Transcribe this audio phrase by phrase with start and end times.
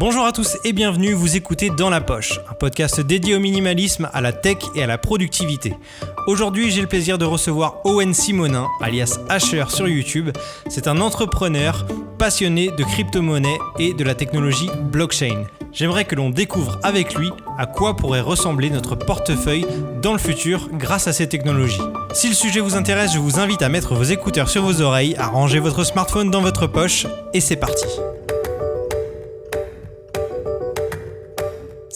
[0.00, 4.08] Bonjour à tous et bienvenue, vous écoutez Dans la Poche, un podcast dédié au minimalisme,
[4.12, 5.74] à la tech et à la productivité.
[6.28, 10.30] Aujourd'hui, j'ai le plaisir de recevoir Owen Simonin, alias Asher sur YouTube.
[10.68, 11.84] C'est un entrepreneur
[12.16, 15.46] passionné de crypto-monnaies et de la technologie blockchain.
[15.72, 19.66] J'aimerais que l'on découvre avec lui à quoi pourrait ressembler notre portefeuille
[20.00, 21.82] dans le futur grâce à ces technologies.
[22.12, 25.16] Si le sujet vous intéresse, je vous invite à mettre vos écouteurs sur vos oreilles,
[25.16, 27.86] à ranger votre smartphone dans votre poche et c'est parti.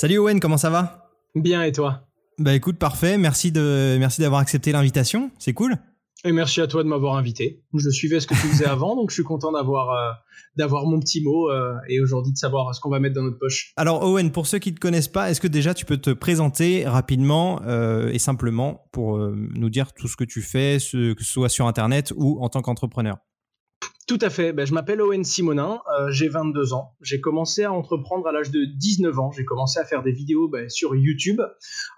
[0.03, 1.13] Salut Owen, comment ça va?
[1.37, 2.09] Bien et toi?
[2.37, 5.77] Bah écoute, parfait, merci de merci d'avoir accepté l'invitation, c'est cool.
[6.25, 7.63] Et merci à toi de m'avoir invité.
[7.73, 10.11] Je suivais ce que tu faisais avant, donc je suis content d'avoir euh,
[10.57, 13.39] d'avoir mon petit mot euh, et aujourd'hui de savoir ce qu'on va mettre dans notre
[13.39, 13.73] poche.
[13.77, 16.11] Alors Owen, pour ceux qui ne te connaissent pas, est-ce que déjà tu peux te
[16.11, 21.23] présenter rapidement euh, et simplement pour nous dire tout ce que tu fais, ce, que
[21.23, 23.19] ce soit sur Internet ou en tant qu'entrepreneur?
[24.09, 24.53] Tout à fait.
[24.53, 26.97] Ben, je m'appelle Owen Simonin, euh, j'ai 22 ans.
[27.01, 29.31] J'ai commencé à entreprendre à l'âge de 19 ans.
[29.31, 31.41] J'ai commencé à faire des vidéos ben, sur YouTube,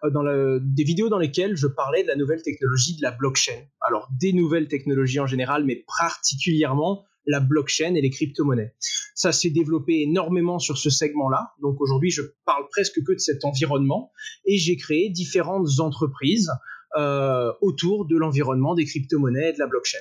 [0.05, 3.63] euh, des vidéos dans lesquelles je parlais de la nouvelle technologie de la blockchain.
[3.81, 8.75] Alors des nouvelles technologies en général, mais particulièrement la blockchain et les crypto-monnaies.
[9.15, 11.53] Ça s'est développé énormément sur ce segment-là.
[11.63, 14.13] Donc aujourd'hui, je parle presque que de cet environnement
[14.45, 16.51] et j'ai créé différentes entreprises
[16.97, 19.99] euh, autour de l'environnement des crypto-monnaies et de la blockchain.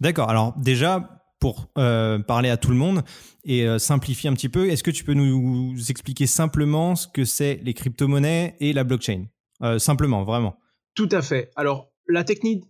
[0.00, 0.28] D'accord.
[0.28, 3.02] Alors déjà, pour euh, parler à tout le monde
[3.44, 7.24] et euh, simplifier un petit peu, est-ce que tu peux nous expliquer simplement ce que
[7.24, 9.24] c'est les crypto-monnaies et la blockchain?
[9.62, 10.58] Euh, Simplement, vraiment.
[10.94, 11.50] Tout à fait.
[11.56, 12.24] Alors, la,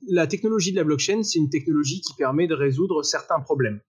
[0.08, 3.80] la technologie de la blockchain, c'est une technologie qui permet de résoudre certains problèmes.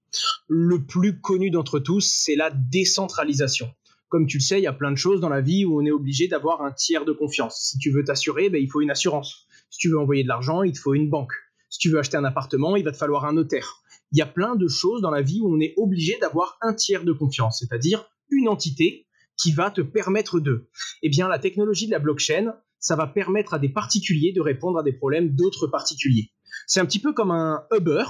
[0.47, 3.71] Le plus connu d'entre tous, c'est la décentralisation.
[4.09, 5.85] Comme tu le sais, il y a plein de choses dans la vie où on
[5.85, 7.69] est obligé d'avoir un tiers de confiance.
[7.69, 9.45] Si tu veux t'assurer, ben, il faut une assurance.
[9.69, 11.33] Si tu veux envoyer de l'argent, il te faut une banque.
[11.69, 13.80] Si tu veux acheter un appartement, il va te falloir un notaire
[14.11, 16.73] il y a plein de choses dans la vie où on est obligé d'avoir un
[16.73, 20.69] tiers de confiance, c'est-à-dire une entité qui va te permettre de.
[21.01, 24.79] Eh bien, la technologie de la blockchain, ça va permettre à des particuliers de répondre
[24.79, 26.31] à des problèmes d'autres particuliers.
[26.67, 28.05] C'est un petit peu comme un Uber,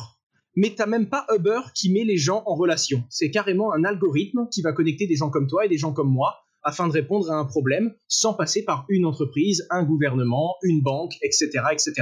[0.55, 3.03] mais t'as même pas Uber qui met les gens en relation.
[3.09, 6.11] C'est carrément un algorithme qui va connecter des gens comme toi et des gens comme
[6.11, 10.81] moi afin de répondre à un problème sans passer par une entreprise, un gouvernement, une
[10.81, 11.93] banque, etc., etc.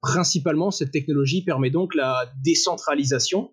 [0.00, 3.52] Principalement, cette technologie permet donc la décentralisation,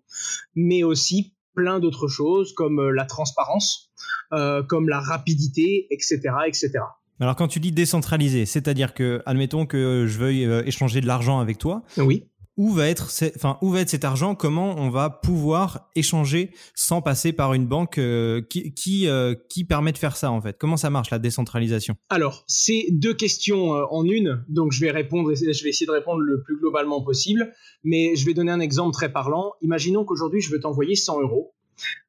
[0.54, 3.90] mais aussi plein d'autres choses comme euh, la transparence,
[4.32, 6.70] euh, comme la rapidité, etc., etc.
[7.18, 11.40] Alors quand tu dis décentralisé, c'est-à-dire que, admettons que je veuille euh, échanger de l'argent
[11.40, 11.82] avec toi.
[11.98, 12.24] Oui
[12.60, 17.00] où va être, enfin, où va être cet argent Comment on va pouvoir échanger sans
[17.00, 20.58] passer par une banque euh, qui euh, qui, permet de faire ça en fait?
[20.58, 21.96] Comment ça marche la décentralisation?
[22.10, 25.90] Alors, c'est deux questions euh, en une, donc je vais répondre, je vais essayer de
[25.90, 27.50] répondre le plus globalement possible,
[27.82, 29.54] mais je vais donner un exemple très parlant.
[29.62, 31.54] Imaginons qu'aujourd'hui je veux t'envoyer 100 euros.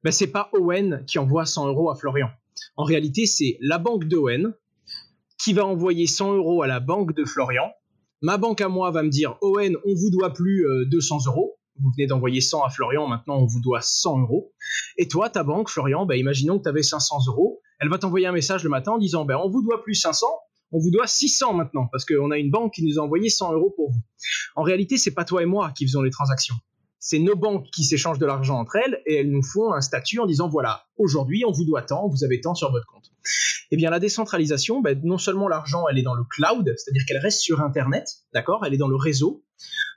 [0.03, 2.27] Ben, c'est pas Owen qui envoie 100 euros à Florian.
[2.75, 4.53] En réalité, c'est la banque d'Owen
[5.41, 7.71] qui va envoyer 100 euros à la banque de Florian
[8.23, 11.57] Ma banque à moi va me dire Owen, on vous doit plus 200 euh, euros.
[11.79, 14.53] Vous venez d'envoyer 100 à Florian, maintenant on vous doit 100 euros.
[14.97, 17.61] Et toi, ta banque, Florian, bah, imaginons que tu avais 500 euros.
[17.79, 20.27] Elle va t'envoyer un message le matin en disant ben, on vous doit plus 500,
[20.71, 23.53] on vous doit 600 maintenant, parce qu'on a une banque qui nous a envoyé 100
[23.53, 24.01] euros pour vous.
[24.55, 26.55] En réalité, c'est pas toi et moi qui faisons les transactions.
[26.99, 30.19] C'est nos banques qui s'échangent de l'argent entre elles et elles nous font un statut
[30.19, 33.11] en disant voilà, aujourd'hui on vous doit tant, vous avez tant sur votre compte.
[33.71, 37.17] Eh bien, la décentralisation, ben, non seulement l'argent, elle est dans le cloud, c'est-à-dire qu'elle
[37.17, 39.45] reste sur Internet, d'accord Elle est dans le réseau.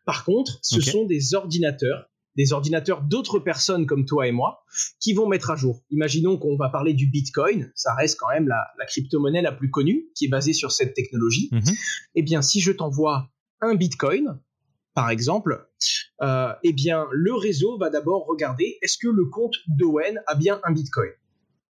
[0.05, 4.65] Par contre, ce sont des ordinateurs, des ordinateurs d'autres personnes comme toi et moi,
[5.01, 5.83] qui vont mettre à jour.
[5.91, 10.07] Imaginons qu'on va parler du Bitcoin, ça reste quand même la, crypto-monnaie la plus connue,
[10.15, 11.49] qui est basée sur cette technologie.
[11.53, 11.75] Mhm.
[12.15, 13.31] Eh bien, si je t'envoie
[13.61, 14.39] un Bitcoin,
[14.95, 15.69] par exemple,
[16.23, 20.61] euh, eh bien, le réseau va d'abord regarder est-ce que le compte d'Owen a bien
[20.65, 21.11] un Bitcoin?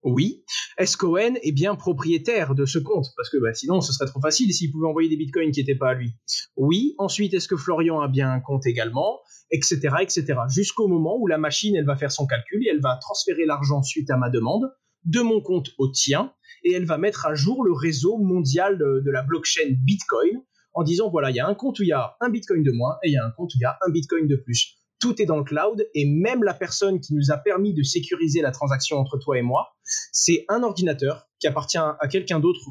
[0.05, 0.45] Oui.
[0.77, 3.07] Est-ce qu'Owen est bien propriétaire de ce compte?
[3.17, 5.75] Parce que bah, sinon, ce serait trop facile s'il pouvait envoyer des bitcoins qui n'étaient
[5.75, 6.13] pas à lui.
[6.57, 6.95] Oui.
[6.99, 9.21] Ensuite, est-ce que Florian a bien un compte également?
[9.51, 9.81] Etc.
[10.01, 10.35] etc.
[10.49, 13.83] Jusqu'au moment où la machine, elle va faire son calcul et elle va transférer l'argent
[13.83, 14.71] suite à ma demande
[15.05, 16.33] de mon compte au tien
[16.65, 20.43] et elle va mettre à jour le réseau mondial de, de la blockchain Bitcoin
[20.73, 22.73] en disant voilà, il y a un compte où il y a un Bitcoin de
[22.73, 24.77] moins et il y a un compte où il y a un Bitcoin de plus
[25.05, 28.41] tout est dans le cloud et même la personne qui nous a permis de sécuriser
[28.41, 29.77] la transaction entre toi et moi,
[30.13, 32.71] c'est un ordinateur qui appartient à quelqu'un d'autre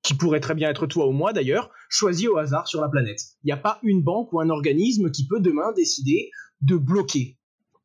[0.00, 3.20] qui pourrait très bien être toi ou moi d'ailleurs, choisi au hasard sur la planète.
[3.44, 6.30] Il n'y a pas une banque ou un organisme qui peut demain décider
[6.62, 7.36] de bloquer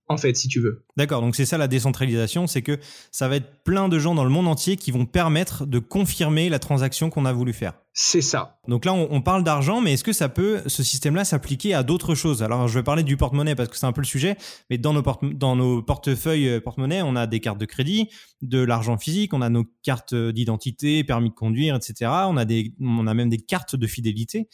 [0.07, 0.85] en fait, si tu veux.
[0.97, 2.79] D'accord, donc c'est ça la décentralisation, c'est que
[3.11, 6.49] ça va être plein de gens dans le monde entier qui vont permettre de confirmer
[6.49, 7.73] la transaction qu'on a voulu faire.
[7.93, 8.59] C'est ça.
[8.67, 12.13] Donc là, on, parle d'argent, mais est-ce que ça peut, ce système-là, s'appliquer à d'autres
[12.13, 12.43] choses?
[12.43, 14.37] Alors, je vais parler du porte-monnaie parce que c'est un peu le sujet,
[14.69, 18.09] mais dans nos, porte dans nos portefeuilles euh, porte-monnaie, on a des cartes de crédit,
[18.41, 22.11] de l'argent physique, on a nos cartes d'identité, permis de conduire, etc.
[22.27, 24.49] On a, des, on a même des cartes de fidélité.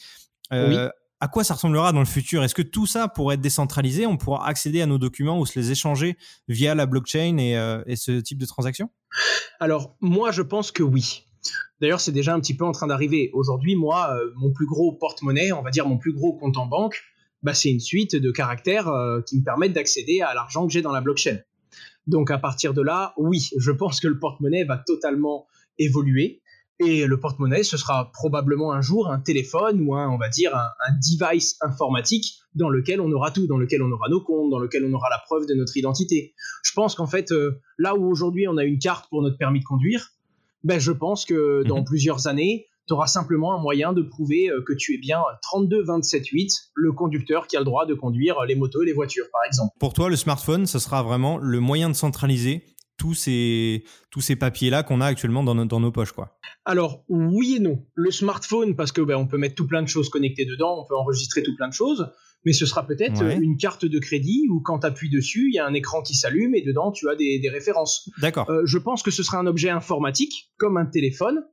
[0.53, 0.89] Euh,
[1.21, 2.43] à quoi ça ressemblera dans le futur?
[2.43, 4.07] Est-ce que tout ça pourrait être décentralisé?
[4.07, 7.83] On pourra accéder à nos documents ou se les échanger via la blockchain et, euh,
[7.95, 8.89] ce type de transaction?
[9.59, 11.27] Alors, moi, je pense que oui.
[11.79, 13.29] D'ailleurs, c'est déjà un petit peu en train d'arriver.
[13.33, 16.65] Aujourd'hui, moi, euh, mon plus gros porte-monnaie, on va dire mon plus gros compte en
[16.65, 17.03] banque,
[17.43, 20.81] bah, c'est une suite de caractères euh, qui me permettent d'accéder à l'argent que j'ai
[20.81, 21.37] dans la blockchain.
[22.07, 25.45] Donc, à partir de là, oui, je pense que le porte-monnaie va totalement
[25.77, 26.40] évoluer.
[26.79, 30.55] Et le porte-monnaie, ce sera probablement un jour un téléphone ou un, on va dire,
[30.55, 34.59] un, device informatique dans lequel on aura tout, dans lequel on aura nos comptes, dans
[34.59, 36.33] lequel on aura la preuve de notre identité.
[36.63, 39.59] Je pense qu'en fait, euh, là où aujourd'hui on a une carte pour notre permis
[39.59, 40.09] de conduire,
[40.63, 41.85] ben je pense que dans mhm.
[41.85, 45.83] plusieurs années, tu auras simplement un moyen de prouver euh, que tu es bien 32
[45.83, 49.27] 27 8, le conducteur qui a le droit de conduire les motos et les voitures,
[49.31, 49.71] par exemple.
[49.79, 52.63] Pour toi, le smartphone, ce sera vraiment le moyen de centraliser
[53.01, 56.37] tous ces, tous ces papiers-là qu'on a actuellement dans, dans, nos poches, quoi.
[56.65, 57.83] Alors, oui et non.
[57.95, 60.85] Le smartphone, parce que ben, on peut mettre tout plein de choses connectées dedans, on
[60.85, 62.11] peut enregistrer tout plein de choses,
[62.45, 65.57] mais ce sera peut-être une carte de crédit où quand tu appuies dessus, il y
[65.57, 68.07] a un écran qui s'allume et dedans, tu as des, des références.
[68.19, 68.47] D'accord.
[68.51, 71.43] Euh, je pense que ce sera un objet informatique, comme un téléphone,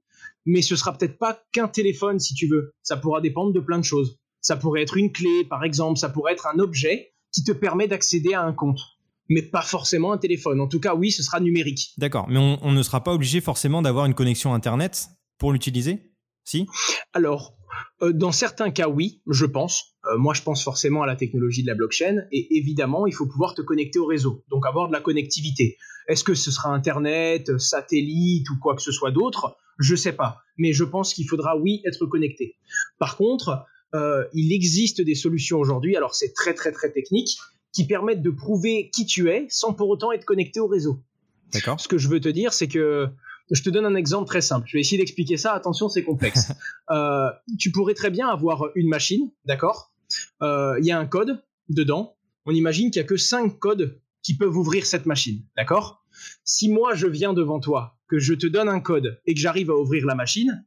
[0.44, 2.74] mais ce sera peut-être pas qu'un téléphone, si tu veux.
[2.82, 4.18] Ça pourra dépendre de plein de choses.
[4.42, 7.88] Ça pourrait être une clé, par exemple, ça pourrait être un objet qui te permet
[7.88, 8.80] d'accéder à un compte
[9.28, 10.60] mais pas forcément un téléphone.
[10.60, 11.92] En tout cas, oui, ce sera numérique.
[11.98, 15.08] D'accord, mais on, ne sera pas obligé forcément d'avoir une connexion Internet
[15.38, 16.12] pour l'utiliser?
[16.44, 16.66] Si?
[17.12, 17.54] Alors,
[18.02, 19.96] euh, dans certains cas, oui, je pense.
[20.06, 23.26] Euh, moi, je pense forcément à la technologie de la blockchain, et évidemment, il faut
[23.26, 25.76] pouvoir te connecter au réseau, donc avoir de la connectivité.
[26.08, 29.56] Est-ce que ce sera Internet, satellite ou quoi que ce soit d'autre?
[29.78, 32.56] Je sais pas, mais je pense qu'il faudra, oui, être connecté.
[32.98, 33.64] Par contre,
[33.94, 37.38] euh, il existe des solutions aujourd'hui, alors c'est très très très technique,
[37.72, 41.02] qui permettent de prouver qui tu es sans pour autant être connecté au réseau.
[41.52, 41.80] D'accord.
[41.80, 43.08] Ce que je veux te dire, c'est que
[43.50, 44.66] je te donne un exemple très simple.
[44.68, 45.52] Je vais essayer d'expliquer ça.
[45.52, 46.52] Attention, c'est complexe.
[46.90, 47.28] Euh,
[47.58, 49.92] tu pourrais très bien avoir une machine, d'accord?
[50.40, 52.16] Euh, Il y a un code dedans.
[52.46, 56.02] On imagine qu'il y a que cinq codes qui peuvent ouvrir cette machine, d'accord?
[56.44, 59.70] Si moi je viens devant toi, que je te donne un code et que j'arrive
[59.70, 60.64] à ouvrir la machine,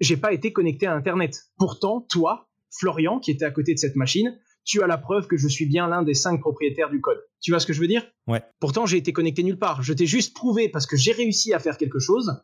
[0.00, 1.44] j'ai pas été connecté à Internet.
[1.56, 5.36] Pourtant, toi, Florian, qui était à côté de cette machine, tu as la preuve que
[5.36, 7.18] je suis bien l'un des cinq propriétaires du code.
[7.40, 8.06] Tu vois ce que je veux dire?
[8.26, 8.42] Ouais.
[8.60, 9.82] Pourtant, j'ai été connecté nulle part.
[9.82, 12.42] Je t'ai juste prouvé, parce que j'ai réussi à faire quelque chose,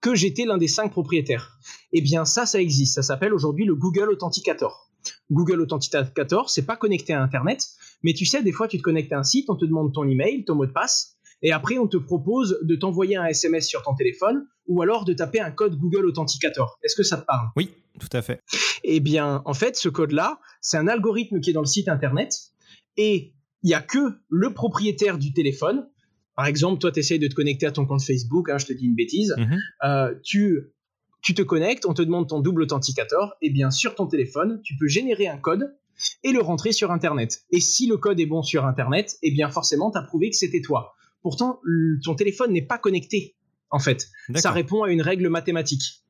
[0.00, 1.58] que j'étais l'un des cinq propriétaires.
[1.92, 2.94] Eh bien, ça, ça existe.
[2.94, 4.90] Ça s'appelle aujourd'hui le Google Authenticator.
[5.30, 7.66] Google Authenticator, c'est pas connecté à Internet,
[8.02, 10.08] mais tu sais, des fois, tu te connectes à un site, on te demande ton
[10.08, 13.82] email, ton mot de passe, et après, on te propose de t'envoyer un SMS sur
[13.82, 16.78] ton téléphone ou alors de taper un code Google Authenticator.
[16.82, 17.48] Est-ce que ça te parle?
[17.56, 18.40] Oui, tout à fait.
[18.84, 22.34] Eh bien, en fait, ce code-là, c'est un algorithme qui est dans le site internet
[22.96, 25.88] et il n'y a que le propriétaire du téléphone.
[26.34, 28.72] Par exemple, toi, tu essayes de te connecter à ton compte Facebook, hein, je te
[28.72, 29.34] dis une bêtise.
[29.36, 29.60] Mhm.
[29.84, 30.72] Euh, tu,
[31.22, 34.76] tu te connectes, on te demande ton double authenticator, et bien sur ton téléphone, tu
[34.76, 35.76] peux générer un code
[36.24, 37.42] et le rentrer sur Internet.
[37.50, 40.36] Et si le code est bon sur Internet, eh bien forcément, tu as prouvé que
[40.36, 40.94] c'était toi.
[41.22, 41.60] Pourtant,
[42.02, 43.36] ton téléphone n'est pas connecté,
[43.72, 44.08] en fait.
[44.36, 46.04] Ça répond à une règle mathématique.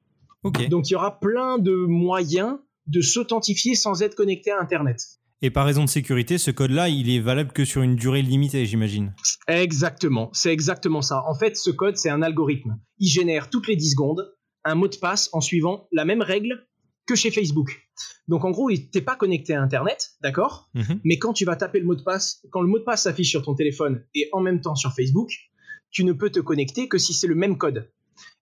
[0.68, 5.00] Donc il y aura plein de moyens de s'authentifier sans être connecté à Internet.
[5.40, 8.64] Et par raison de sécurité, ce code-là, il est valable que sur une durée limitée,
[8.64, 9.12] j'imagine.
[9.48, 11.24] Exactement, c'est exactement ça.
[11.26, 12.78] En fait, ce code, c'est un algorithme.
[12.98, 14.32] Il génère toutes les 10 secondes
[14.64, 16.66] un mot de passe en suivant la même règle
[17.06, 17.88] que chez Facebook.
[18.28, 20.70] Donc en gros, il t'es pas connecté à Internet, d'accord?
[20.74, 21.00] Mhm.
[21.02, 23.30] Mais quand tu vas taper le mot de passe, quand le mot de passe s'affiche
[23.30, 25.32] sur ton téléphone et en même temps sur Facebook,
[25.92, 27.88] tu ne peux te connecter que si c'est le même code.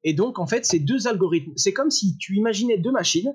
[0.04, 1.52] Et donc en fait, c'est deux algorithmes.
[1.56, 3.34] C'est comme si tu imaginais deux machines,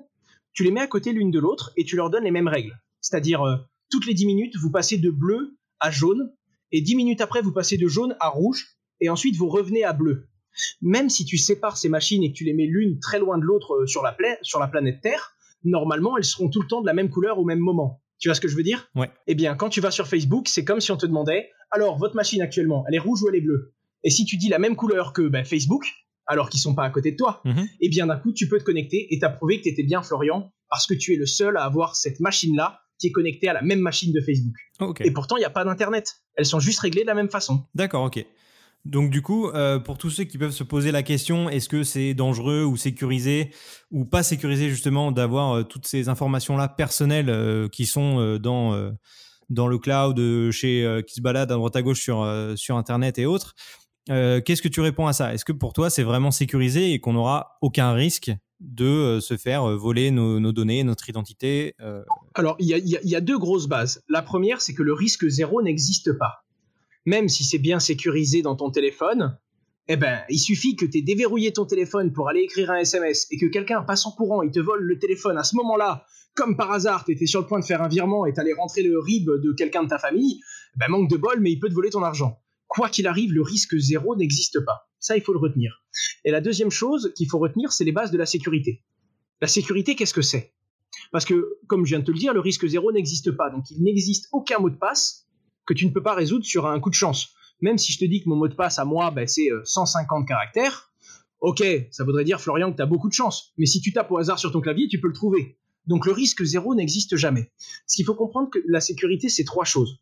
[0.52, 2.76] tu les mets à côté l'une de l'autre et tu leur donnes les mêmes règles.
[3.00, 3.56] C'est-à-dire euh,
[3.90, 6.32] toutes les 10 minutes, vous passez de bleu à jaune
[6.72, 9.92] et 10 minutes après, vous passez de jaune à rouge et ensuite vous revenez à
[9.92, 10.26] bleu.
[10.80, 13.44] Même si tu sépares ces machines et que tu les mets l'une très loin de
[13.44, 16.86] l'autre euh, sur, la sur la planète Terre, normalement, elles seront tout le temps de
[16.86, 18.02] la même couleur au même moment.
[18.18, 18.90] Tu vois ce que je veux dire?
[18.94, 19.10] Ouais.
[19.26, 22.14] Eh bien, quand tu vas sur Facebook, c'est comme si on te demandait alors, votre
[22.14, 23.74] machine actuellement, elle est rouge ou elle est bleue?
[24.04, 25.86] Et si tu dis la même couleur que ben, Facebook,
[26.26, 27.68] alors qu'ils sont pas à côté de toi, mhm.
[27.80, 30.02] eh bien, d'un coup, tu peux te connecter et t'as prouvé que tu étais bien
[30.02, 33.52] Florian parce que tu es le seul à avoir cette machine-là qui est connectée à
[33.52, 34.56] la même machine de Facebook.
[35.00, 36.16] Et pourtant, il n'y a pas d'Internet.
[36.34, 37.64] Elles sont juste réglées de la même façon.
[37.74, 38.24] D'accord, ok.
[38.86, 41.82] Donc du coup, euh, pour tous ceux qui peuvent se poser la question, est-ce que
[41.82, 43.50] c'est dangereux ou sécurisé
[43.90, 48.92] ou pas sécurisé justement d'avoir euh, toutes ces informations-là personnelles euh, qui sont dans
[49.48, 52.26] dans le cloud, chez qui se baladent à droite à gauche sur
[52.56, 53.54] sur internet et autres?
[54.06, 55.34] Qu'est-ce que tu réponds à ça?
[55.34, 59.76] Est-ce que pour toi c'est vraiment sécurisé et qu'on n'aura aucun risque de se faire
[59.76, 61.74] voler nos, données, notre identité
[62.34, 64.02] Alors il y a deux grosses bases.
[64.08, 66.44] La première c'est que le risque zéro n'existe pas.
[67.04, 69.38] Même si c'est bien sécurisé dans ton téléphone,
[69.88, 73.28] eh ben, il suffit que tu aies déverrouillé ton téléphone pour aller écrire un SMS
[73.30, 76.56] et que quelqu'un passe en courant, il te vole le téléphone à ce moment-là, comme
[76.56, 78.98] par hasard, tu étais sur le point de faire un virement et t'allais rentrer le
[78.98, 80.40] RIB de quelqu'un de ta famille,
[80.76, 82.40] ben manque de bol, mais il peut te voler ton argent.
[82.68, 84.88] Quoi qu'il arrive, le risque zéro n'existe pas.
[84.98, 85.84] Ça, il faut le retenir.
[86.24, 88.82] Et la deuxième chose qu'il faut retenir, c'est les bases de la sécurité.
[89.40, 90.54] La sécurité, qu'est-ce que c'est?
[91.12, 93.50] Parce que, comme je viens de te le dire, le risque zéro n'existe pas.
[93.50, 95.26] Donc, il n'existe aucun mot de passe
[95.66, 98.04] que tu ne peux pas résoudre sur un coup de chance même si je te
[98.04, 100.92] dis que mon mot de passe à moi, ben, c'est 150 euh, caractères,
[101.40, 103.52] ok, ça voudrait dire, Florian, que tu as beaucoup de chance.
[103.56, 105.58] Mais si tu tapes au hasard sur ton clavier, tu peux le trouver.
[105.86, 107.52] Donc le risque zéro n'existe jamais.
[107.86, 110.00] Ce qu'il faut comprendre que la sécurité, c'est trois choses.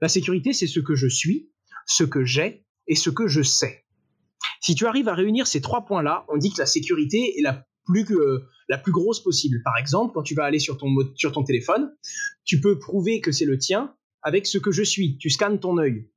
[0.00, 1.50] La sécurité, c'est ce que je suis,
[1.86, 3.84] ce que j'ai et ce que je sais.
[4.60, 7.66] Si tu arrives à réunir ces trois points-là, on dit que la sécurité est la
[7.84, 9.62] plus, euh, la plus grosse possible.
[9.62, 11.90] Par exemple, quand tu vas aller sur ton, sur ton téléphone,
[12.44, 15.18] tu peux prouver que c'est le tien avec ce que je suis.
[15.18, 16.08] Tu scannes ton œil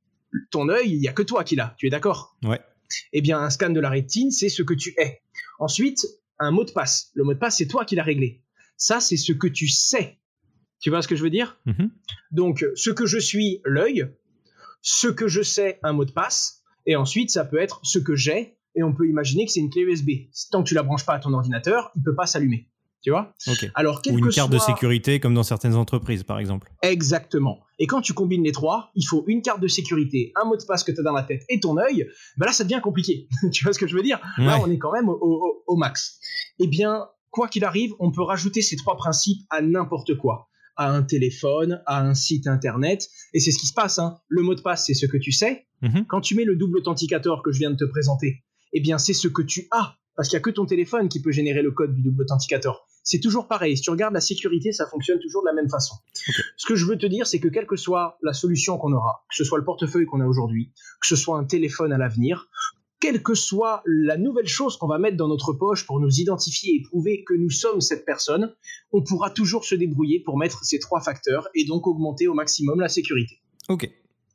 [0.50, 1.74] ton œil, il n'y a que toi qui l'as.
[1.78, 2.36] Tu es d'accord?
[2.44, 2.60] Ouais.
[3.12, 5.22] Eh bien, un scan de la rétine, c'est ce que tu es.
[5.58, 6.06] Ensuite,
[6.38, 7.10] un mot de passe.
[7.14, 8.42] Le mot de passe, c'est toi qui l'as réglé.
[8.76, 10.18] Ça, c'est ce que tu sais.
[10.80, 11.58] Tu vois ce que je veux dire?
[11.66, 11.90] Mm-hmm.
[12.30, 14.08] Donc, ce que je suis, l'œil.
[14.90, 16.62] Ce que je sais, un mot de passe.
[16.86, 18.56] Et ensuite, ça peut être ce que j'ai.
[18.74, 20.30] Et on peut imaginer que c'est une clé USB.
[20.50, 22.70] Tant que tu la branches pas à ton ordinateur, il peut pas s'allumer.
[23.02, 23.34] Tu vois?
[23.74, 26.72] Alors, Ou une carte de sécurité comme dans certaines entreprises, par exemple.
[26.80, 27.58] Exactement.
[27.78, 30.64] Et quand tu combines les trois, il faut une carte de sécurité, un mot de
[30.64, 32.08] passe que tu as dans la tête et ton œil.
[32.38, 33.28] Ben là, ça devient compliqué.
[33.52, 34.18] tu vois ce que je veux dire?
[34.38, 36.18] Là, on est quand même au, max.
[36.60, 40.90] Eh bien, quoi qu'il arrive, on peut rajouter ces trois principes à n'importe quoi à
[40.90, 43.98] un téléphone, à un site internet, et c'est ce qui se passe.
[43.98, 44.18] Hein.
[44.28, 45.66] Le mot de passe, c'est ce que tu sais.
[45.82, 46.06] Mhm.
[46.06, 49.12] Quand tu mets le double authenticateur que je viens de te présenter, eh bien, c'est
[49.12, 51.72] ce que tu as, parce qu'il n'y a que ton téléphone qui peut générer le
[51.72, 53.74] code du double authenticateur c'est toujours pareil.
[53.74, 55.94] Si tu regardes la sécurité, ça fonctionne toujours de la même façon.
[56.58, 59.24] Ce que je veux te dire, c'est que quelle que soit la solution qu'on aura,
[59.30, 62.50] que ce soit le portefeuille qu'on a aujourd'hui, que ce soit un téléphone à l'avenir,
[63.00, 66.76] quelle que soit la nouvelle chose qu'on va mettre dans notre poche pour nous identifier
[66.76, 68.54] et prouver que nous sommes cette personne,
[68.92, 72.80] on pourra toujours se débrouiller pour mettre ces trois facteurs et donc augmenter au maximum
[72.80, 73.40] la sécurité.
[73.68, 73.88] Ok,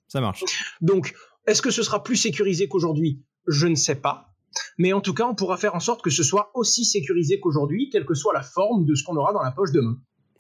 [0.08, 0.43] ça marche.
[0.82, 1.13] Donc,
[1.46, 3.24] est-ce que ce sera plus sécurisé qu'aujourd'hui?
[3.48, 4.29] Je ne sais pas.
[4.77, 7.89] Mais en tout cas, on pourra faire en sorte que ce soit aussi sécurisé qu'aujourd'hui,
[7.89, 9.98] quelle que soit la forme de ce qu'on aura dans la poche demain.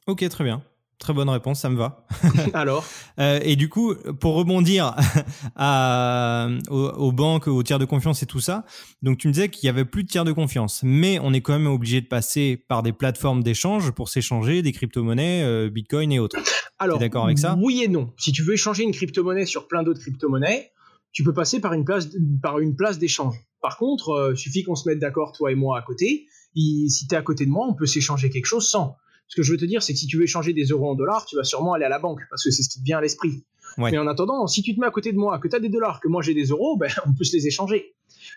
[0.07, 0.63] Ok, très bien.
[1.03, 2.05] Très bonne réponse, ça me va.
[2.53, 2.85] Alors
[3.19, 4.95] euh, Et du coup, pour rebondir
[5.57, 8.63] à, aux, banques, aux tiers de confiance et tout ça,
[9.01, 11.41] donc tu me disais qu'il y avait plus de tiers de confiance, mais on est
[11.41, 16.09] quand même obligé de passer par des plateformes d'échange pour s'échanger des crypto-monnaies, euh, Bitcoin
[16.13, 16.37] et autres.
[16.79, 17.57] Alors, d'accord avec ça?
[17.61, 18.13] Oui et non.
[18.15, 20.71] Si tu veux échanger une crypto-monnaie sur plein d'autres crypto-monnaies,
[21.11, 22.07] tu peux passer par une place,
[22.41, 23.35] par une place d'échange.
[23.61, 26.27] Par contre, il euh, suffit qu'on se mette d'accord, toi et moi, à côté.
[26.55, 28.95] si tu es à côté de moi, on peut s'échanger quelque chose sans.
[29.27, 30.95] Ce que je veux te dire, c'est que si tu veux échanger des euros en
[30.95, 32.99] dollars, tu vas sûrement aller à la banque, parce que c'est ce qui te vient
[32.99, 33.43] à l'esprit.
[33.77, 35.69] Mais en attendant, si tu te mets à côté de moi, que tu as des
[35.69, 37.95] dollars, que moi j'ai des euros, ben, on peut se les échanger.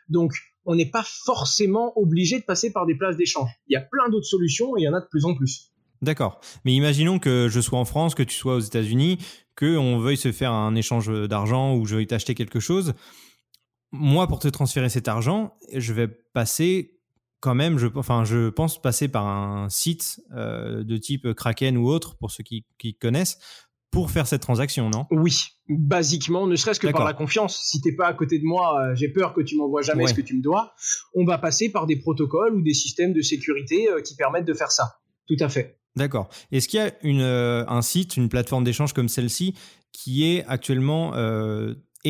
[0.09, 0.33] Donc,
[0.65, 3.51] on n'est pas forcément obligé de passer par des places d'échange.
[3.69, 5.73] Il y a plein d'autres solutions et il y en a de plus en plus.
[6.01, 6.41] D'accord.
[6.65, 9.19] Mais imaginons que je sois en France, que tu sois aux États-Unis,
[9.59, 12.95] qu'on veuille se faire un échange d'argent ou je veuille t'acheter quelque chose
[13.93, 16.96] moi, pour te transférer cet argent, je vais passer
[17.41, 21.89] quand même, je, enfin, je pense passer par un site euh, de type Kraken ou
[21.89, 22.65] autre, pour ceux qui,
[23.01, 23.39] connaissent,
[23.91, 25.07] pour faire cette transaction, non?
[25.11, 27.59] Oui, basiquement, ne serait-ce que par la confiance.
[27.63, 30.15] Si t'es pas à côté de moi, euh, j'ai peur que tu m'envoies jamais ce
[30.15, 30.75] que tu me dois.
[31.15, 34.55] On va passer par des protocoles ou des systèmes de sécurité euh, qui permettent de
[34.55, 34.99] faire ça.
[35.29, 35.79] Tout à fait.
[35.95, 36.29] D'accord.
[36.53, 39.55] Est-ce qu'il y a une, un site, une plateforme d'échange comme celle-ci
[39.93, 41.13] qui est actuellement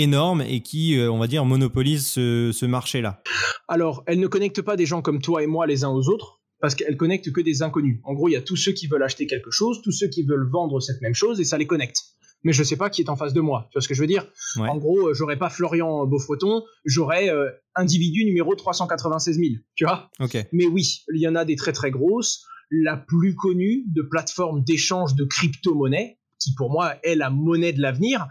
[0.03, 3.23] énorme et qui, euh, on va dire, monopolise ce, marché-là
[3.69, 6.41] Alors, elle ne connecte pas des gens comme toi et moi les uns aux autres,
[6.61, 8.00] parce qu'elle connecte que des inconnus.
[8.05, 10.25] En gros, il y a tous ceux qui veulent acheter quelque chose, tous ceux qui
[10.25, 11.99] veulent vendre cette même chose, et ça les connecte.
[12.45, 13.67] Mais je ne sais pas qui est en face de moi.
[13.71, 14.26] Tu vois ce que je veux dire?
[14.59, 19.49] En gros, euh, j'aurais pas Florian Beaufreton, j'aurais euh, individu numéro 396 000.
[19.75, 20.11] Tu vois?
[20.53, 22.45] Mais oui, il y en a des très très grosses.
[22.71, 27.81] La plus connue de plateforme d'échange de crypto-monnaies, qui pour moi est la monnaie de
[27.81, 28.26] l'avenir,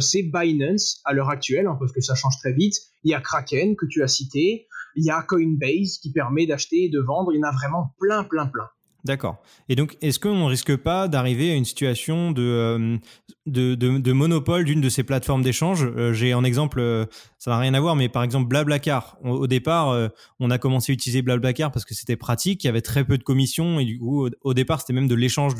[0.00, 2.74] c'est Binance à l'heure actuelle, hein, parce que ça change très vite.
[3.04, 4.66] Il y a Kraken que tu as cité,
[4.96, 7.94] il y a Coinbase qui permet d'acheter et de vendre, il y en a vraiment
[7.98, 8.68] plein, plein, plein.
[9.04, 9.40] D'accord.
[9.68, 12.98] Et donc, est-ce qu'on ne risque pas d'arriver à une situation de,
[13.46, 15.84] euh, monopole d'une de ces plateformes d'échange?
[15.84, 17.06] Euh, J'ai un exemple, euh,
[17.38, 19.16] ça n'a rien à voir, mais par exemple Blablacar.
[19.22, 22.80] au départ, on a commencé à utiliser Blablacar parce que c'était pratique, il y avait
[22.80, 25.54] très peu de commissions et du coup, au, départ, c'était même de l'échange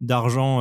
[0.00, 0.60] d'argent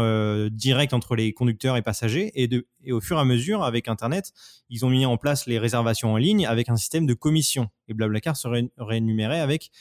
[0.50, 2.32] direct entre les conducteurs et passagers.
[2.36, 4.32] Et, de, au fur et à mesure, avec Internet,
[4.70, 7.68] ils ont mis en place les réservations en ligne avec un système de commission.
[7.90, 8.48] Et Blablacar se
[8.78, 9.72] rémunérait avec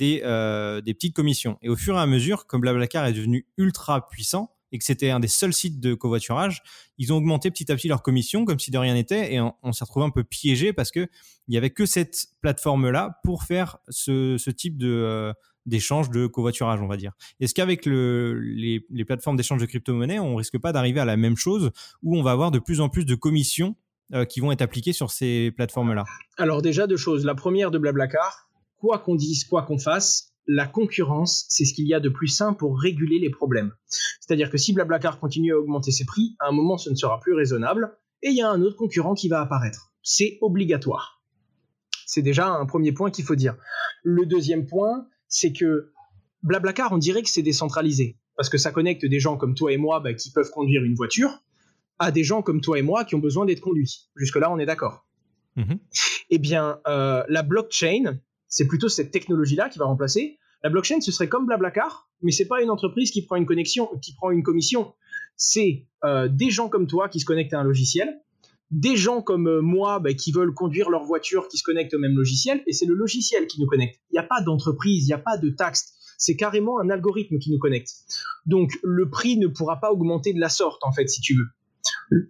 [0.00, 1.58] euh, des, petites commissions.
[1.62, 5.10] Et au fur et à mesure, comme Blablacar est devenu ultra puissant et que c'était
[5.10, 6.62] un des seuls sites de covoiturage,
[6.98, 9.72] ils ont augmenté petit à petit leurs commissions comme si de rien n'était et on,
[9.72, 11.08] s'est retrouvé un peu piégé parce que
[11.46, 15.32] il y avait que cette plateforme là pour faire ce, type de euh,
[15.66, 17.12] d'échange de covoiturage, on va dire.
[17.38, 21.36] Est-ce qu'avec les, les, plateformes d'échange de crypto-monnaies, on risque pas d'arriver à la même
[21.36, 21.70] chose
[22.02, 23.76] où on va avoir de plus en plus de commissions
[24.14, 26.04] euh, qui vont être appliquées sur ces plateformes-là?
[26.36, 27.24] Alors déjà deux choses.
[27.24, 28.45] La première de Blablacar,
[28.78, 32.28] quoi qu'on dise, quoi qu'on fasse, la concurrence, c'est ce qu'il y a de plus
[32.28, 33.72] sain pour réguler les problèmes.
[34.20, 37.18] C'est-à-dire que si Blablacar continue à augmenter ses prix, à un moment ce ne sera
[37.20, 39.92] plus raisonnable, et il y a un autre concurrent qui va apparaître.
[40.02, 41.22] C'est obligatoire.
[42.06, 43.56] C'est déjà un premier point qu'il faut dire.
[44.04, 45.92] Le deuxième point, c'est que
[46.42, 49.76] Blablacar, on dirait que c'est décentralisé, parce que ça connecte des gens comme toi et
[49.76, 51.42] moi bah, qui peuvent conduire une voiture
[51.98, 54.08] à des gens comme toi et moi qui ont besoin d'être conduits.
[54.14, 55.06] Jusque-là, on est d'accord.
[55.56, 55.78] Mm-hmm.
[56.30, 60.38] Eh bien, euh, la blockchain, c'est plutôt cette technologie-là qui va remplacer.
[60.62, 63.88] La blockchain, ce serait comme Blablacar, mais c'est pas une entreprise qui prend une connexion,
[64.02, 64.94] qui prend une commission.
[65.36, 68.20] C'est euh, des gens comme toi qui se connectent à un logiciel,
[68.70, 71.98] des gens comme euh, moi bah, qui veulent conduire leur voiture qui se connectent au
[71.98, 74.00] même logiciel, et c'est le logiciel qui nous connecte.
[74.10, 75.92] Il n'y a pas d'entreprise, il n'y a pas de taxe.
[76.18, 77.90] C'est carrément un algorithme qui nous connecte.
[78.46, 81.46] Donc le prix ne pourra pas augmenter de la sorte, en fait, si tu veux.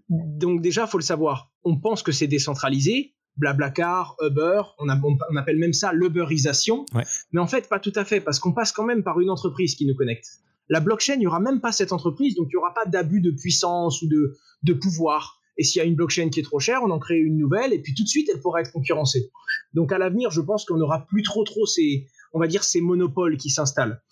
[0.08, 1.52] Donc déjà, faut le savoir.
[1.64, 6.84] On pense que c'est décentralisé, Blablacar, Uber, on, appelle même ça l'Uberisation.
[7.32, 9.74] Mais en fait, pas tout à fait, parce qu'on passe quand même par une entreprise
[9.74, 10.26] qui nous connecte.
[10.68, 13.20] La blockchain, il n'y aura même pas cette entreprise, donc il n'y aura pas d'abus
[13.20, 15.40] de puissance ou de, de pouvoir.
[15.58, 17.72] Et s'il y a une blockchain qui est trop chère, on en crée une nouvelle,
[17.72, 19.30] et puis tout de suite, elle pourra être concurrencée.
[19.74, 22.80] Donc à l'avenir, je pense qu'on n'aura plus trop trop ces, on va dire, ces
[22.80, 24.02] monopoles qui s'installent.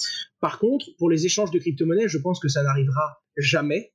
[0.41, 3.93] Par contre, pour les échanges de crypto-monnaies, je pense que ça n'arrivera jamais.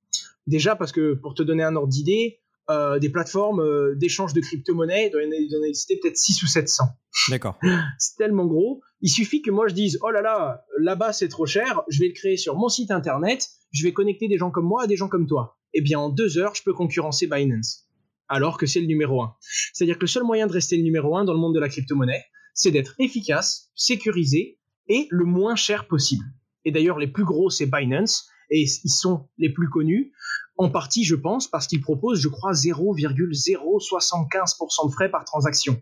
[0.48, 4.42] Déjà parce que, pour te donner un ordre d'idée, euh, des plateformes euh, d'échange de
[4.42, 6.84] crypto-monnaies, il doit en exister peut-être 6 ou 700.
[7.30, 7.58] D'accord.
[7.98, 8.82] c'est tellement gros.
[9.02, 12.08] Il suffit que moi je dise, oh là là, là-bas c'est trop cher, je vais
[12.08, 14.98] le créer sur mon site internet, je vais connecter des gens comme moi à des
[14.98, 15.58] gens comme toi.
[15.74, 17.88] Eh bien, en deux heures, je peux concurrencer Binance.
[18.28, 19.36] Alors que c'est le numéro 1.
[19.74, 21.70] C'est-à-dire que le seul moyen de rester le numéro 1 dans le monde de la
[21.70, 26.26] crypto-monnaie, c'est d'être efficace, sécurisé et le moins cher possible.
[26.66, 30.12] Et d'ailleurs, les plus gros, c'est Binance, et ils sont les plus connus.
[30.60, 35.82] En partie, je pense, parce qu'ils proposent, je crois, 0,075% de frais par transaction.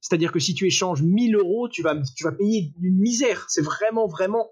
[0.00, 3.44] C'est-à-dire que si tu échanges 1000 euros, tu vas, tu vas payer une misère.
[3.48, 4.50] C'est vraiment, vraiment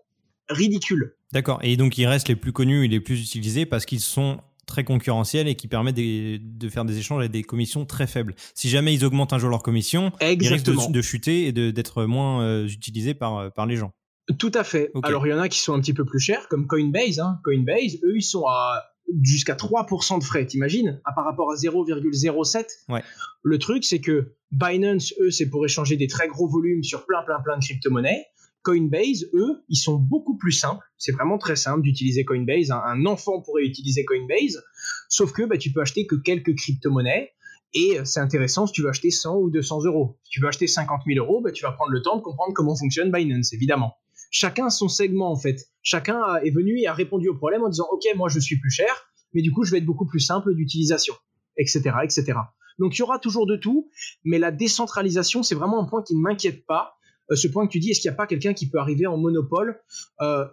[0.49, 1.15] ridicule.
[1.33, 1.61] D'accord.
[1.63, 4.83] Et donc, ils restent les plus connus et les plus utilisés parce qu'ils sont très
[4.83, 8.35] concurrentiels et qui permettent de, faire des échanges avec des commissions très faibles.
[8.57, 12.43] Si jamais ils augmentent un jour leur commission, ils risquent de, chuter et d'être moins
[12.43, 13.93] euh, utilisés par, euh, par les gens.
[14.39, 14.91] Tout à fait.
[15.05, 17.21] Alors il y en a qui sont un petit peu plus chers, comme Coinbase.
[17.21, 17.39] Hein.
[17.45, 18.92] Coinbase, eux, ils sont à
[19.23, 22.67] jusqu'à 3% de frais, t'imagines à Par rapport à 0,07.
[22.89, 23.03] Ouais.
[23.43, 27.23] Le truc, c'est que Binance, eux, c'est pour échanger des très gros volumes sur plein,
[27.23, 28.27] plein, plein de crypto-monnaies.
[28.63, 30.85] Coinbase, eux, ils sont beaucoup plus simples.
[30.97, 32.71] C'est vraiment très simple d'utiliser Coinbase.
[32.71, 34.63] Un enfant pourrait utiliser Coinbase,
[35.09, 37.33] sauf que bah, tu peux acheter que quelques crypto-monnaies.
[37.75, 40.19] Et c'est intéressant si tu veux acheter 100 ou 200 euros.
[40.25, 42.53] Si tu veux acheter 50 000 euros, bah, tu vas prendre le temps de comprendre
[42.55, 43.95] comment fonctionne Binance, évidemment
[44.33, 45.69] chacun son segment en fait.
[45.83, 48.71] Chacun est venu et a répondu au problème en disant ok moi je suis plus
[48.71, 48.93] cher,
[49.33, 51.15] mais du coup je vais être beaucoup plus simple d'utilisation,
[51.57, 52.33] etc., etc.
[52.81, 53.91] Donc il y aura toujours de tout,
[54.25, 56.97] mais la décentralisation c'est vraiment un point qui ne m'inquiète pas.
[57.31, 59.07] Euh, ce point que tu dis, est-ce qu'il n'y a pas quelqu'un qui peut arriver
[59.07, 59.81] en monopole
[60.21, 60.45] euh,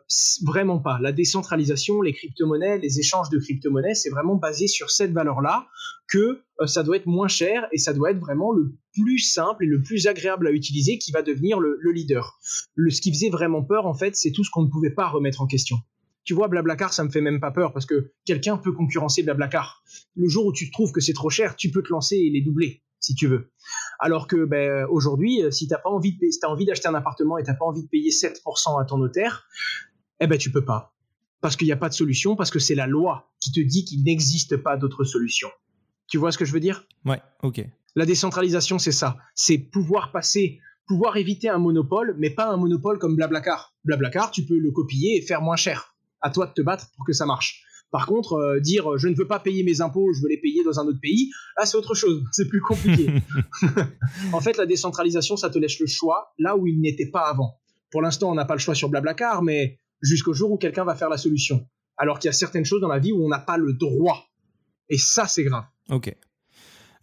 [0.43, 0.99] Vraiment pas.
[1.01, 5.67] La décentralisation, les crypto-monnaies, les échanges de crypto-monnaies, c'est vraiment basé sur cette valeur-là
[6.07, 9.63] que euh, ça doit être moins cher et ça doit être vraiment le plus simple
[9.63, 12.39] et le plus agréable à utiliser qui va devenir le, leader.
[12.75, 15.07] Le, ce qui faisait vraiment peur, en fait, c'est tout ce qu'on ne pouvait pas
[15.07, 15.77] remettre en question.
[16.23, 19.83] Tu vois, Blablacar, ça me fait même pas peur parce que quelqu'un peut concurrencer Blablacar.
[20.15, 22.41] Le jour où tu trouves que c'est trop cher, tu peux te lancer et les
[22.41, 23.51] doubler si tu veux.
[23.99, 27.37] Alors que ben, aujourd'hui, euh, si tu pas envie, de, as envie d'acheter un appartement
[27.37, 29.47] et tu n'as pas envie de payer 7% à ton notaire,
[30.19, 30.95] eh ben tu peux pas.
[31.41, 33.85] Parce qu'il n'y a pas de solution, parce que c'est la loi qui te dit
[33.85, 35.49] qu'il n'existe pas d'autre solution.
[36.07, 36.85] Tu vois ce que je veux dire?
[37.05, 37.65] Ouais, ok.
[37.95, 39.17] La décentralisation, c'est ça.
[39.35, 43.73] C'est pouvoir passer, pouvoir éviter un monopole, mais pas un monopole comme Blablacar.
[43.83, 45.95] Blablacar, tu peux le copier et faire moins cher.
[46.21, 47.63] À toi de te battre pour que ça marche.
[47.91, 50.63] Par contre, euh, dire je ne veux pas payer mes impôts, je veux les payer
[50.63, 53.09] dans un autre pays, là c'est autre chose, c'est plus compliqué.
[54.33, 57.59] en fait, la décentralisation, ça te laisse le choix là où il n'était pas avant.
[57.91, 60.95] Pour l'instant, on n'a pas le choix sur Blablacar, mais jusqu'au jour où quelqu'un va
[60.95, 61.67] faire la solution.
[61.97, 64.25] Alors qu'il y a certaines choses dans la vie où on n'a pas le droit.
[64.89, 65.65] Et ça, c'est grave.
[65.89, 66.15] Ok.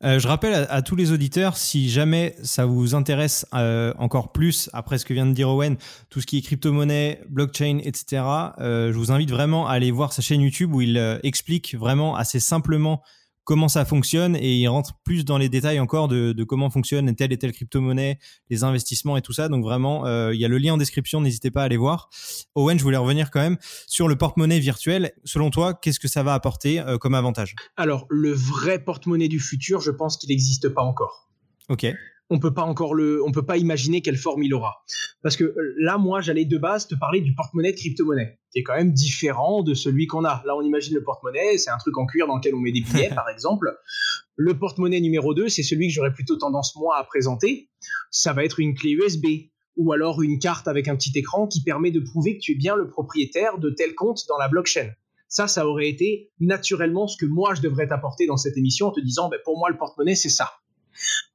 [0.04, 4.68] Euh, je rappelle à, tous les auditeurs, si jamais ça vous intéresse euh, encore plus,
[4.74, 5.76] après ce que vient de dire Owen,
[6.10, 8.22] tout ce qui est crypto-monnaie, blockchain, etc.,
[8.58, 12.14] euh, je vous invite vraiment à aller voir sa chaîne YouTube où il explique vraiment
[12.14, 13.02] assez simplement
[13.46, 17.32] comment ça fonctionne et il rentre plus dans les détails encore de, comment fonctionne telle
[17.32, 18.18] et telle crypto-monnaie,
[18.50, 19.48] les investissements et tout ça.
[19.48, 22.10] Donc vraiment, euh, il y a le lien en description, n'hésitez pas à aller voir.
[22.56, 23.56] Owen, je voulais revenir quand même
[23.86, 25.12] sur le porte-monnaie virtuel.
[25.24, 27.54] Selon toi, qu'est-ce que ça va apporter euh, comme avantage?
[27.76, 31.30] Alors, le vrai porte-monnaie du futur, je pense qu'il n'existe pas encore.
[31.68, 31.86] Ok
[32.30, 34.82] on peut pas encore le, on peut pas imaginer quelle forme il aura.
[35.22, 38.60] Parce que euh, là, moi, j'allais de base te parler du porte-monnaie de crypto-monnaie, qui
[38.60, 40.42] est quand même différent de celui qu'on a.
[40.44, 42.80] Là, on imagine le porte-monnaie, c'est un truc en cuir dans lequel on met des
[42.80, 43.76] billets, par exemple.
[44.36, 47.70] Le porte-monnaie numéro 2, c'est celui que j'aurais plutôt tendance, moi, à présenter.
[48.10, 49.26] Ça va être une clé USB,
[49.76, 52.56] ou alors une carte avec un petit écran qui permet de prouver que tu es
[52.56, 54.90] bien le propriétaire de tel compte dans la blockchain.
[55.28, 58.92] Ça, ça aurait été naturellement ce que moi, je devrais t'apporter dans cette émission en
[58.92, 60.50] te disant, ben, pour moi, le porte-monnaie, c'est ça.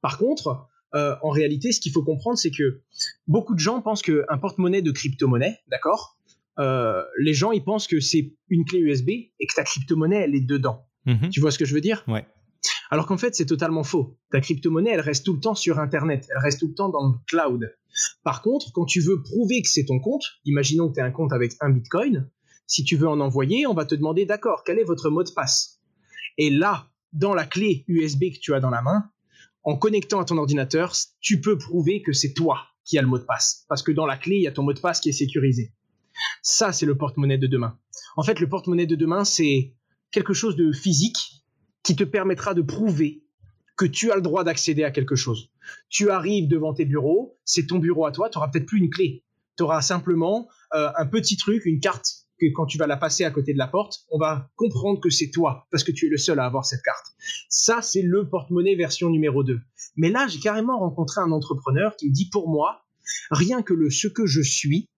[0.00, 2.82] Par contre, euh, en réalité, ce qu'il faut comprendre, c'est que
[3.26, 6.18] beaucoup de gens pensent qu'un porte-monnaie de crypto-monnaie, d'accord
[6.58, 10.34] euh, Les gens, ils pensent que c'est une clé USB et que ta crypto-monnaie, elle
[10.34, 10.86] est dedans.
[11.06, 11.30] Mhm.
[11.30, 12.04] Tu vois ce que je veux dire?
[12.08, 12.26] Ouais.
[12.90, 14.18] Alors qu'en fait, c'est totalement faux.
[14.30, 17.08] Ta crypto-monnaie, elle reste tout le temps sur Internet, elle reste tout le temps dans
[17.08, 17.74] le cloud.
[18.22, 21.10] Par contre, quand tu veux prouver que c'est ton compte, imaginons que tu as un
[21.10, 22.30] compte avec un Bitcoin,
[22.66, 25.30] si tu veux en envoyer, on va te demander, d'accord, quel est votre mot de
[25.30, 25.80] passe?
[26.38, 29.10] Et là, dans la clé USB que tu as dans la main,
[29.64, 33.18] en connectant à ton ordinateur, tu peux prouver que c'est toi qui as le mot
[33.18, 33.64] de passe.
[33.68, 35.72] Parce que dans la clé, il y a ton mot de passe qui est sécurisé.
[36.42, 37.78] Ça, c'est le porte-monnaie de demain.
[38.16, 39.74] En fait, le porte-monnaie de demain, c'est
[40.10, 41.44] quelque chose de physique
[41.82, 43.24] qui te permettra de prouver
[43.76, 45.50] que tu as le droit d'accéder à quelque chose.
[45.88, 48.90] Tu arrives devant tes bureaux, c'est ton bureau à toi, tu n'auras peut-être plus une
[48.90, 49.24] clé.
[49.56, 53.30] Tu auras simplement euh, un petit truc, une carte quand tu vas la passer à
[53.30, 56.18] côté de la porte, on va comprendre que c'est toi, parce que tu es le
[56.18, 57.06] seul à avoir cette carte.
[57.48, 59.60] Ça, c'est le porte-monnaie version numéro 2.
[59.96, 62.84] Mais là, j'ai carrément rencontré un entrepreneur qui me dit, pour moi,
[63.30, 64.88] rien que le ce que je suis,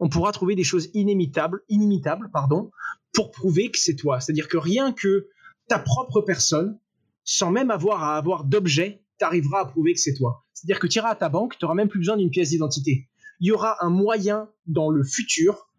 [0.00, 2.70] on pourra trouver des choses inimitables, inimitables pardon,
[3.14, 4.20] pour prouver que c'est toi.
[4.20, 5.28] C'est-à-dire que rien que
[5.68, 6.78] ta propre personne,
[7.22, 10.44] sans même avoir à avoir d'objet, t'arriveras à prouver que c'est toi.
[10.52, 13.08] C'est-à-dire que tu iras à ta banque, tu n'auras même plus besoin d'une pièce d'identité.
[13.40, 15.70] Il y aura un moyen dans le futur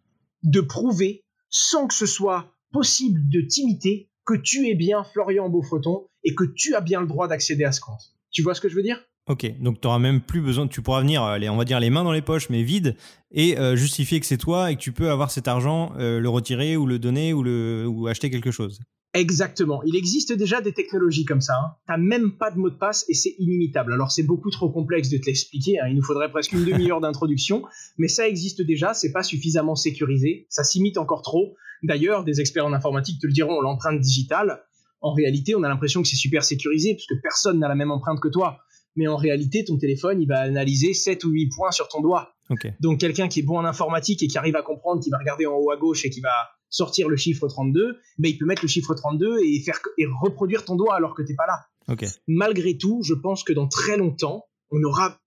[0.43, 6.07] de prouver, sans que ce soit possible de t'imiter, que tu es bien Florian Beaufreton
[6.23, 8.01] et que tu as bien le droit d'accéder à ce compte.
[8.31, 8.99] Tu vois ce que je veux dire?
[9.27, 11.89] Ok, donc tu n'auras même plus besoin, tu pourras venir, euh, on va dire les
[11.89, 12.95] mains dans les poches, mais vides,
[13.31, 16.29] et euh, justifier que c'est toi et que tu peux avoir cet argent, euh, le
[16.29, 18.81] retirer ou le donner ou, le, ou acheter quelque chose.
[19.15, 19.81] Exactement.
[19.83, 21.53] Il existe déjà des technologies comme ça.
[21.55, 21.71] Hein.
[21.87, 23.93] T'as même pas de mot de passe et c'est inimitable.
[23.93, 25.79] Alors c'est beaucoup trop complexe de te l'expliquer.
[25.79, 25.87] Hein.
[25.87, 27.63] Il nous faudrait presque une demi-heure d'introduction,
[27.97, 28.93] mais ça existe déjà.
[28.93, 30.47] C'est pas suffisamment sécurisé.
[30.49, 31.55] Ça s'imite encore trop.
[31.81, 33.61] D'ailleurs, des experts en informatique te le diront.
[33.61, 34.63] L'empreinte digitale,
[34.99, 38.19] en réalité, on a l'impression que c'est super sécurisé puisque personne n'a la même empreinte
[38.19, 38.59] que toi.
[38.97, 42.33] Mais en réalité, ton téléphone, il va analyser 7 ou 8 points sur ton doigt.
[42.79, 45.45] Donc quelqu'un qui est bon en informatique et qui arrive à comprendre, qui va regarder
[45.45, 46.33] en haut à gauche et qui va
[46.75, 50.65] sortir le chiffre 32, ben il peut mettre le chiffre 32 et faire et reproduire
[50.65, 51.97] ton doigt alors que t'es pas là.
[52.27, 55.17] Malgré tout, je pense que dans très longtemps, on aura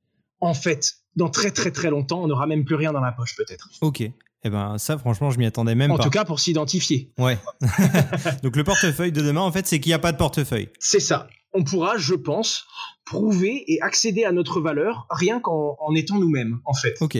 [0.41, 3.35] en fait, dans très très très longtemps, on n'aura même plus rien dans la poche
[3.37, 3.71] peut-être.
[3.81, 4.03] Ok.
[4.45, 5.95] Eh ben ça, franchement, je m'y attendais même pas.
[5.95, 7.13] En tout cas, pour s'identifier.
[7.19, 7.39] Ouais.
[8.43, 10.69] Donc le portefeuille de demain, en fait, c'est qu'il n'y a pas de portefeuille.
[10.79, 11.29] C'est ça.
[11.55, 12.67] On pourra, je pense,
[13.07, 16.95] prouver et accéder à notre valeur rien qu'en étant nous-mêmes, en fait.
[17.01, 17.19] Ok.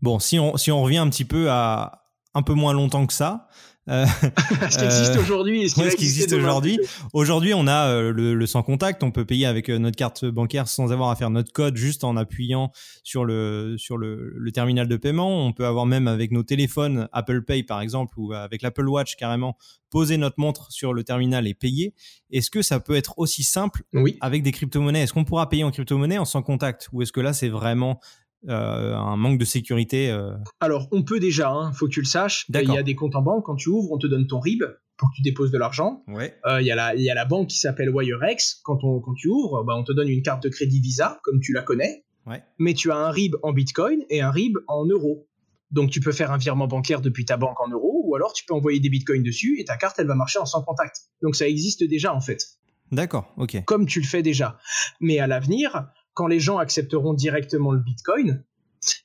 [0.00, 2.03] Bon, si on, si on revient un petit peu à,
[2.34, 3.48] un peu moins longtemps que ça.
[3.90, 4.06] Euh,
[4.70, 6.78] ce qui existe aujourd'hui existe aujourd'hui.
[7.12, 9.02] Aujourd'hui, on a euh, le, sans contact.
[9.02, 12.02] On peut payer avec euh, notre carte bancaire sans avoir à faire notre code, juste
[12.02, 15.46] en appuyant sur le sur le, le, terminal de paiement.
[15.46, 19.16] On peut avoir même avec nos téléphones Apple Pay par exemple ou avec l'Apple Watch
[19.16, 19.56] carrément
[19.90, 21.94] poser notre montre sur le terminal et payer.
[22.30, 24.16] Est-ce que ça peut être aussi simple oui.
[24.20, 25.02] avec des crypto-monnaies?
[25.02, 26.88] Est-ce qu'on pourra payer en crypto-monnaie en sans contact?
[26.92, 28.00] Ou est-ce que là c'est vraiment
[28.48, 30.32] euh, un manque de sécurité euh.
[30.60, 32.46] Alors, on peut déjà, il hein, faut que tu le saches.
[32.48, 34.62] Il y a des comptes en banque, quand tu ouvres, on te donne ton RIB
[34.96, 36.04] pour que tu déposes de l'argent.
[36.08, 38.60] Euh, il y, y, a la banque qui s'appelle Wirex.
[38.62, 41.40] Quand, on, quand tu ouvres, bah, on te donne une carte de crédit Visa, comme
[41.40, 42.04] tu la connais.
[42.58, 45.26] Mais tu as un RIB en Bitcoin et un RIB en euros.
[45.70, 48.44] Donc tu peux faire un virement bancaire depuis ta banque en euros, ou alors tu
[48.44, 51.00] peux envoyer des bitcoins dessus et ta carte elle va marcher en sans contact.
[51.20, 52.38] Donc ça existe déjà en fait.
[52.92, 53.64] D'accord, ok.
[53.64, 54.56] Comme tu le fais déjà.
[55.00, 58.44] Mais à l'avenir, quand les gens accepteront directement le Bitcoin,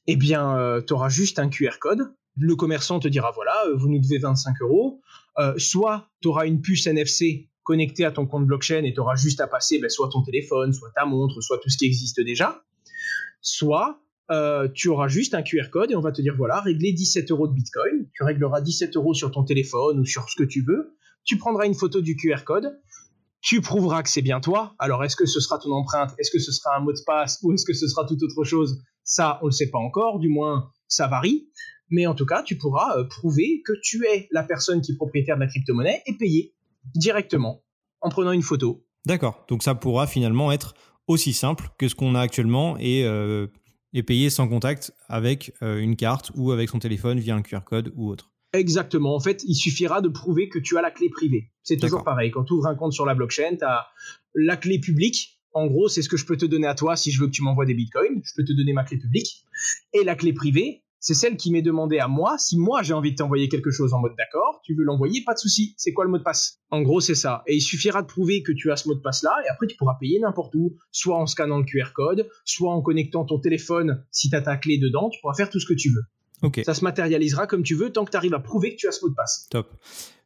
[0.08, 2.14] eh bien, euh, tu auras juste un QR code.
[2.38, 5.02] Le commerçant te dira voilà, euh, vous nous devez 25 euros.
[5.38, 9.16] Euh, soit tu auras une puce NFC connectée à ton compte blockchain et tu auras
[9.16, 12.20] juste à passer ben, soit ton téléphone, soit ta montre, soit tout ce qui existe
[12.22, 12.64] déjà.
[13.42, 14.00] Soit
[14.32, 17.32] euh, tu auras juste un QR code et on va te dire voilà, régler 17
[17.32, 18.08] euros de Bitcoin.
[18.14, 20.96] Tu régleras 17 euros sur ton téléphone ou sur ce que tu veux.
[21.24, 22.80] Tu prendras une photo du QR code.
[23.42, 24.76] Tu prouveras que c'est bien toi.
[24.80, 26.14] Alors, est-ce que ce sera ton empreinte?
[26.18, 27.40] Est-ce que ce sera un mot de passe?
[27.44, 28.82] Ou est-ce que ce sera toute autre chose?
[29.04, 30.20] Ça, on ne le sait pas encore.
[30.20, 31.50] Du moins, ça varie.
[31.90, 34.96] Mais en tout cas, tu pourras euh, prouver que tu es la personne qui est
[34.96, 36.54] propriétaire de la crypto-monnaie et payer
[36.96, 37.64] directement
[38.02, 38.86] en prenant une photo.
[39.06, 39.46] D'accord.
[39.48, 40.74] Donc, ça pourra finalement être
[41.08, 43.48] aussi simple que ce qu'on a actuellement et euh,
[44.06, 47.92] payer sans contact avec euh, une carte ou avec son téléphone via un QR code
[47.96, 48.32] ou autre.
[48.54, 49.16] Exactement.
[49.16, 51.52] En fait, il suffira de prouver que tu as la clé privée.
[51.64, 52.32] C'est toujours pareil.
[52.32, 53.88] Quand tu ouvres un compte sur la blockchain, tu as
[54.34, 55.40] la clé publique.
[55.54, 57.32] En gros, c'est ce que je peux te donner à toi si je veux que
[57.32, 58.22] tu m'envoies des bitcoins.
[58.24, 59.46] Je peux te donner ma clé publique.
[59.94, 62.38] Et la clé privée, c'est celle qui m'est demandée à moi.
[62.38, 65.34] Si moi j'ai envie de t'envoyer quelque chose en mode d'accord, tu veux l'envoyer, pas
[65.34, 65.74] de souci.
[65.78, 66.60] C'est quoi le mot de passe?
[66.72, 67.44] En gros, c'est ça.
[67.48, 69.68] Et il suffira de prouver que tu as ce mot de passe là, et après
[69.68, 73.40] tu pourras payer n'importe où, soit en scannant le QR code, soit en connectant ton
[73.40, 75.10] téléphone si tu as ta clé dedans.
[75.10, 76.04] Tu pourras faire tout ce que tu veux.
[76.42, 76.62] Ok.
[76.66, 78.92] Ça se matérialisera comme tu veux tant que tu arrives à prouver que tu as
[78.92, 79.48] ce mot de passe.
[79.50, 79.74] Top.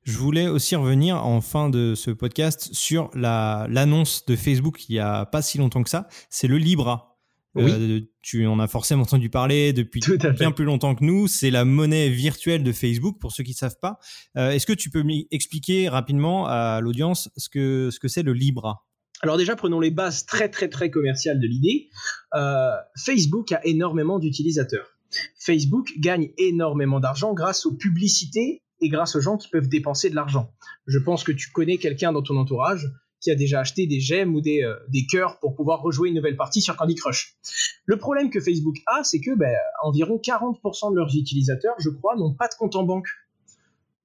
[0.03, 4.99] Je voulais aussi revenir en fin de ce podcast sur l'annonce de Facebook il n'y
[4.99, 6.07] a pas si longtemps que ça.
[6.29, 7.17] C'est le Libra.
[7.55, 7.71] Oui.
[7.71, 10.01] Euh, tu en as forcément entendu parler depuis
[10.37, 11.27] bien plus longtemps que nous.
[11.27, 13.99] C'est la monnaie virtuelle de Facebook, pour ceux qui ne savent pas.
[14.37, 18.33] Euh, est-ce que tu peux m'expliquer rapidement à l'audience ce que ce que c'est le
[18.33, 18.85] Libra?
[19.21, 21.89] Alors déjà, prenons les bases très très très commerciales de l'idée.
[22.35, 24.92] Euh, Facebook a énormément d'utilisateurs.
[25.37, 30.15] Facebook gagne énormément d'argent grâce aux publicités et grâce aux gens qui peuvent dépenser de
[30.15, 30.51] l'argent.
[30.87, 32.91] Je pense que tu connais quelqu'un dans ton entourage
[33.23, 34.75] qui a déjà acheté des gemmes ou des, euh,
[35.09, 37.37] cœurs pour pouvoir rejouer une nouvelle partie sur Candy Crush.
[37.85, 42.15] Le problème que Facebook a, c'est que ben, environ 40% de leurs utilisateurs, je crois,
[42.17, 43.07] n'ont pas de compte en banque.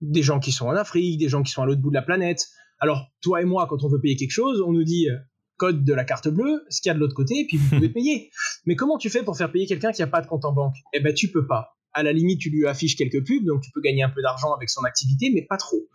[0.01, 2.03] Des gens qui sont en Afrique, des gens qui sont à l'autre bout de la
[2.03, 2.47] planète.
[2.79, 5.16] Alors, toi et moi, quand on veut payer quelque chose, on nous dit euh,
[5.59, 7.68] code de la carte bleue, ce qu'il y a de l'autre côté, et puis vous
[7.68, 8.31] pouvez payer.
[8.64, 10.77] Mais comment tu fais pour faire payer quelqu'un qui n'a pas de compte en banque?
[10.94, 11.77] Eh ben, tu peux pas.
[11.92, 14.55] À la limite, tu lui affiches quelques pubs, donc tu peux gagner un peu d'argent
[14.55, 15.88] avec son activité, mais pas trop.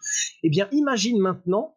[0.44, 1.76] Eh bien, imagine maintenant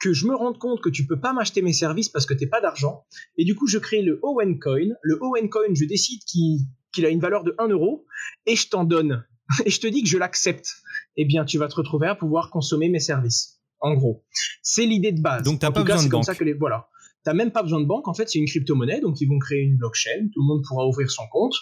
[0.00, 2.46] que je me rende compte que tu peux pas m'acheter mes services parce que t'es
[2.46, 3.04] pas d'argent.
[3.36, 4.94] Et du coup, je crée le Owen Coin.
[5.02, 8.06] Le Owen Coin, je décide qu'il a une valeur de 1 euro
[8.46, 9.24] et je t'en donne.
[9.64, 10.68] Et je te dis que je l'accepte.
[11.16, 13.60] Eh bien, tu vas te retrouver à pouvoir consommer mes services.
[13.80, 14.24] En gros,
[14.62, 15.42] c'est l'idée de base.
[15.42, 16.88] Donc, t'as pas cas, besoin de comme ça que les voilà.
[17.24, 18.08] T'as même pas besoin de banque.
[18.08, 19.00] En fait, c'est une crypto-monnaie.
[19.00, 20.28] Donc, ils vont créer une blockchain.
[20.32, 21.54] Tout le monde pourra ouvrir son compte.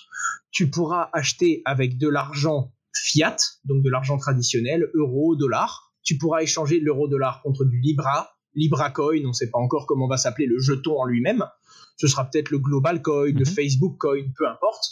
[0.51, 6.41] Tu pourras acheter avec de l'argent fiat, donc de l'argent traditionnel, euros, dollars tu pourras
[6.41, 10.47] échanger l'euro-dollar contre du Libra, Libra Coin, on ne sait pas encore comment va s'appeler
[10.47, 11.45] le jeton en lui-même.
[11.97, 13.45] Ce sera peut-être le Global Coin, le Mhm.
[13.45, 14.85] Facebook Coin, peu importe.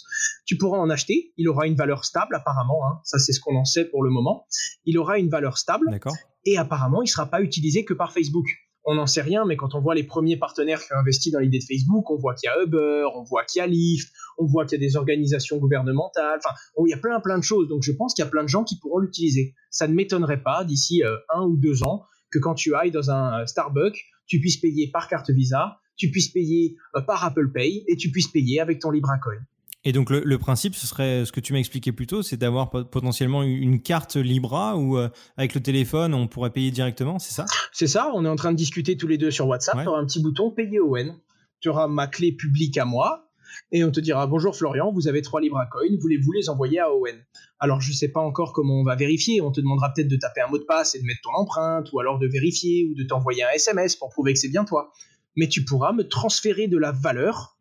[0.45, 1.33] Tu pourras en acheter.
[1.37, 2.85] Il aura une valeur stable apparemment.
[2.89, 2.99] hein.
[3.05, 4.47] Ça, c'est ce qu'on en sait pour le moment.
[4.87, 6.15] Il aura une valeur stable D'accord.
[6.47, 8.47] et apparemment, il ne sera pas utilisé que par Facebook.
[8.87, 11.39] On n'en sait rien, mais quand on voit les premiers partenaires qui ont investi dans
[11.39, 14.13] l'idée de Facebook, on voit qu'il y a Uber, on voit qu'il y a Lyft,
[14.37, 17.43] on voit qu'il y a des organisations gouvernementales, enfin, il y a plein plein de
[17.43, 17.69] choses.
[17.69, 19.55] Donc je pense qu'il y a plein de gens qui pourront l'utiliser.
[19.71, 23.11] Ça ne m'étonnerait pas d'ici euh, un ou deux ans que quand tu ailles dans
[23.11, 27.51] un euh, Starbucks, tu puisses payer par carte Visa, tu puisses payer euh, par Apple
[27.53, 29.39] Pay et tu puisses payer avec ton LibraCoin.
[29.85, 32.37] Et donc le, le principe, ce serait ce que tu m'as expliqué plus tôt, c'est
[32.39, 37.19] d'avoir po- potentiellement une carte Libra où euh, avec le téléphone on pourrait payer directement,
[37.19, 37.45] c'est ça?
[37.73, 39.75] C'est ça, on est en train de discuter tous les deux sur WhatsApp.
[39.77, 39.83] Ouais.
[39.83, 41.15] Tu auras un petit bouton payer Owen.
[41.61, 43.31] Tu auras ma clé publique à moi.
[43.71, 46.91] Et on te dira bonjour Florian, vous avez trois Libra Coin, voulez-vous les envoyer à
[46.93, 47.17] Owen
[47.61, 50.41] Alors je sais pas encore comment on va vérifier, on te demandera peut-être de taper
[50.41, 53.05] un mot de passe et de mettre ton empreinte, ou alors de vérifier ou de
[53.05, 54.91] t'envoyer un SMS pour prouver que c'est bien toi.
[55.37, 57.54] Mais tu pourras me transférer de la valeur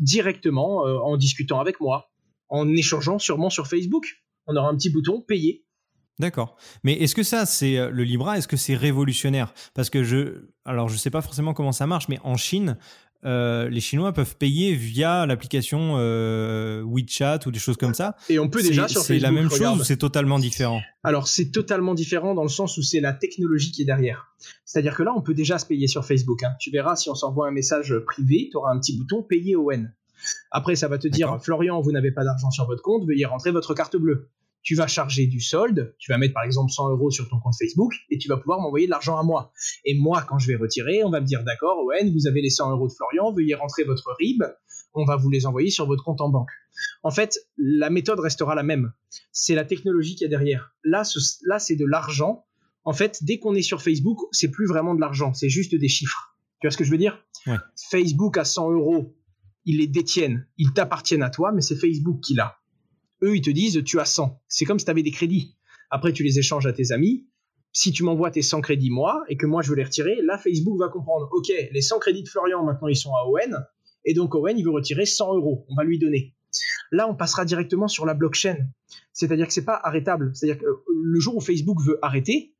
[0.00, 2.10] directement euh, en discutant avec moi,
[2.48, 4.22] en échangeant sûrement sur Facebook.
[4.46, 5.64] On aura un petit bouton payer.
[6.18, 6.56] D'accord.
[6.84, 9.54] Mais est-ce que ça, c'est euh, le Libra Est-ce que c'est révolutionnaire?
[9.74, 12.76] Parce que je, alors je sais pas forcément comment ça marche, mais en Chine,
[13.24, 18.16] euh, les Chinois peuvent payer via l'application euh, WeChat ou des choses comme ça.
[18.28, 19.22] Et on peut déjà C'est- sur C'est Facebook.
[19.22, 19.74] la même regarde.
[19.76, 20.80] chose ou c'est totalement différent?
[21.04, 24.28] Alors c'est totalement différent dans le sens où c'est la technologie qui est derrière.
[24.64, 26.42] C'est-à-dire que là, on peut déjà se payer sur Facebook.
[26.44, 26.52] hein.
[26.60, 29.86] Tu verras, si on s'envoie un message privé, tu auras un petit bouton payer ON.
[30.50, 31.38] Après, ça va te dire.
[31.42, 34.28] Florian, vous n'avez pas d'argent sur votre compte, veuillez rentrer votre carte bleue.
[34.62, 37.54] Tu vas charger du solde, tu vas mettre par exemple 100 euros sur ton compte
[37.58, 39.52] Facebook et tu vas pouvoir m'envoyer de l'argent à moi.
[39.86, 42.50] Et moi, quand je vais retirer, on va me dire, d'accord, ON, vous avez les
[42.50, 44.42] 100 euros de Florian, veuillez rentrer votre RIB,
[44.92, 46.50] on va vous les envoyer sur votre compte en banque.
[47.02, 48.92] En fait, la méthode restera la même
[49.32, 50.74] c'est la technologie qui est derrière.
[50.84, 52.44] Là, ce- là c'est de l'argent.
[52.84, 55.88] En fait, dès qu'on est sur Facebook, c'est plus vraiment de l'argent, c'est juste des
[55.88, 56.36] chiffres.
[56.60, 57.24] Tu vois ce que je veux dire?
[57.46, 57.56] Ouais.
[57.90, 59.16] Facebook à 100 euros,
[59.64, 62.56] ils les détiennent, ils t'appartiennent à toi, mais c'est Facebook qui l'a.
[63.22, 64.40] Eux, ils te disent, tu as 100.
[64.48, 65.56] C'est comme si tu avais des crédits.
[65.90, 67.26] Après, tu les échanges à tes amis.
[67.72, 70.38] Si tu m'envoies tes 100 crédits, moi, et que moi, je veux les retirer, là,
[70.38, 73.64] Facebook va comprendre, OK, les 100 crédits de Florian, maintenant, ils sont à Owen,
[74.04, 75.66] et donc Owen, il veut retirer 100 euros.
[75.68, 76.34] On va lui donner.
[76.90, 78.56] Là, on passera directement sur la blockchain.
[79.12, 80.32] C'est-à-dire que c'est pas arrêtable.
[80.34, 82.54] C'est-à-dire que euh, le jour où Facebook veut arrêter,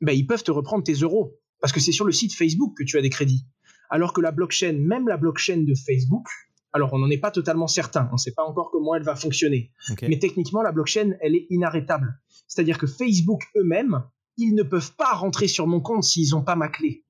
[0.00, 1.38] ben, ils peuvent te reprendre tes euros.
[1.60, 3.46] Parce que c'est sur le site Facebook que tu as des crédits.
[3.88, 6.26] Alors que la blockchain, même la blockchain de Facebook,
[6.72, 9.16] alors on n'en est pas totalement certain, on ne sait pas encore comment elle va
[9.16, 9.72] fonctionner.
[10.02, 12.20] Mais techniquement, la blockchain, elle est inarrêtable.
[12.46, 14.04] C'est-à-dire que Facebook eux-mêmes,
[14.36, 17.04] ils ne peuvent pas rentrer sur mon compte s'ils n'ont pas ma clé.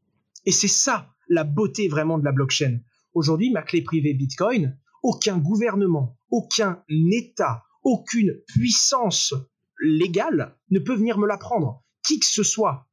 [0.46, 2.80] Et c'est ça la beauté vraiment de la blockchain.
[3.14, 9.34] Aujourd'hui, ma clé privée Bitcoin, aucun gouvernement, aucun État, aucune puissance
[9.80, 11.82] légale ne peut venir me la prendre.
[12.06, 12.88] Qui que ce soit.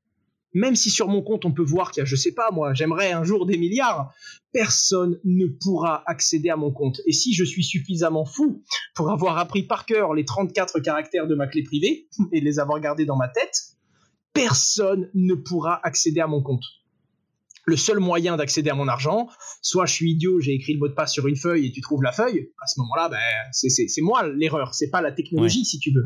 [0.53, 2.73] Même si sur mon compte on peut voir qu'il y a, je sais pas moi,
[2.73, 4.13] j'aimerais un jour des milliards,
[4.51, 7.01] personne ne pourra accéder à mon compte.
[7.05, 8.63] Et si je suis suffisamment fou
[8.95, 12.79] pour avoir appris par cœur les 34 caractères de ma clé privée et les avoir
[12.79, 13.75] gardés dans ma tête,
[14.33, 16.63] personne ne pourra accéder à mon compte
[17.67, 19.27] le seul moyen d'accéder à mon argent,
[19.61, 21.81] soit je suis idiot, j'ai écrit le mot de passe sur une feuille et tu
[21.81, 23.19] trouves la feuille, à ce moment-là, ben,
[23.51, 26.03] c'est moi l'erreur, c'est pas la technologie si tu veux.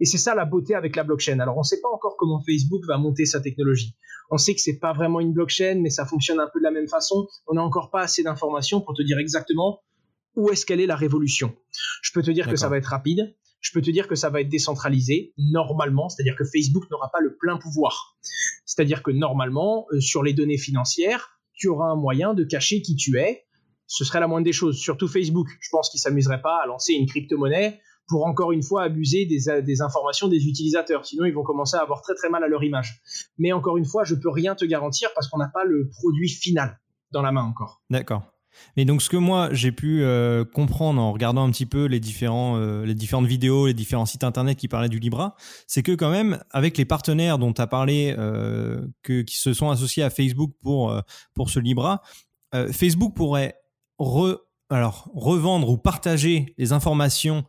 [0.00, 1.38] Et c'est ça la beauté avec la blockchain.
[1.38, 3.94] Alors on ne sait pas encore comment Facebook va monter sa technologie.
[4.30, 6.72] On sait que c'est pas vraiment une blockchain, mais ça fonctionne un peu de la
[6.72, 7.28] même façon.
[7.46, 9.82] On n'a encore pas assez d'informations pour te dire exactement
[10.34, 11.54] où est-ce qu'elle est la révolution.
[12.02, 14.30] Je peux te dire que ça va être rapide, je peux te dire que ça
[14.30, 18.16] va être décentralisé normalement, c'est-à-dire que Facebook n'aura pas le plein pouvoir.
[18.64, 22.96] C'est-à-dire que normalement, euh, sur les données financières, tu auras un moyen de cacher qui
[22.96, 23.44] tu es.
[23.86, 24.76] Ce serait la moindre des choses.
[24.78, 28.82] Surtout Facebook, je pense qu'il s'amuserait pas à lancer une crypto-monnaie pour encore une fois
[28.82, 31.06] abuser des, euh, des, informations des utilisateurs.
[31.06, 33.00] Sinon, ils vont commencer à avoir très très mal à leur image.
[33.38, 36.28] Mais encore une fois, je peux rien te garantir parce qu'on n'a pas le produit
[36.28, 36.78] final
[37.12, 37.82] dans la main encore.
[37.90, 38.22] D'accord.
[38.76, 41.88] Mais donc, ce que moi j'ai pu euh, comprendre en regardant un petit peu euh,
[41.88, 45.34] les différentes vidéos, les différents sites internet qui parlaient du Libra,
[45.66, 49.52] c'est que quand même, avec les partenaires dont tu as parlé, euh, que, qui se
[49.54, 50.94] sont associés à Facebook pour,
[51.34, 52.02] pour ce Libra,
[52.72, 53.54] Facebook pourrait
[54.70, 57.44] alors, revendre ou partager les informations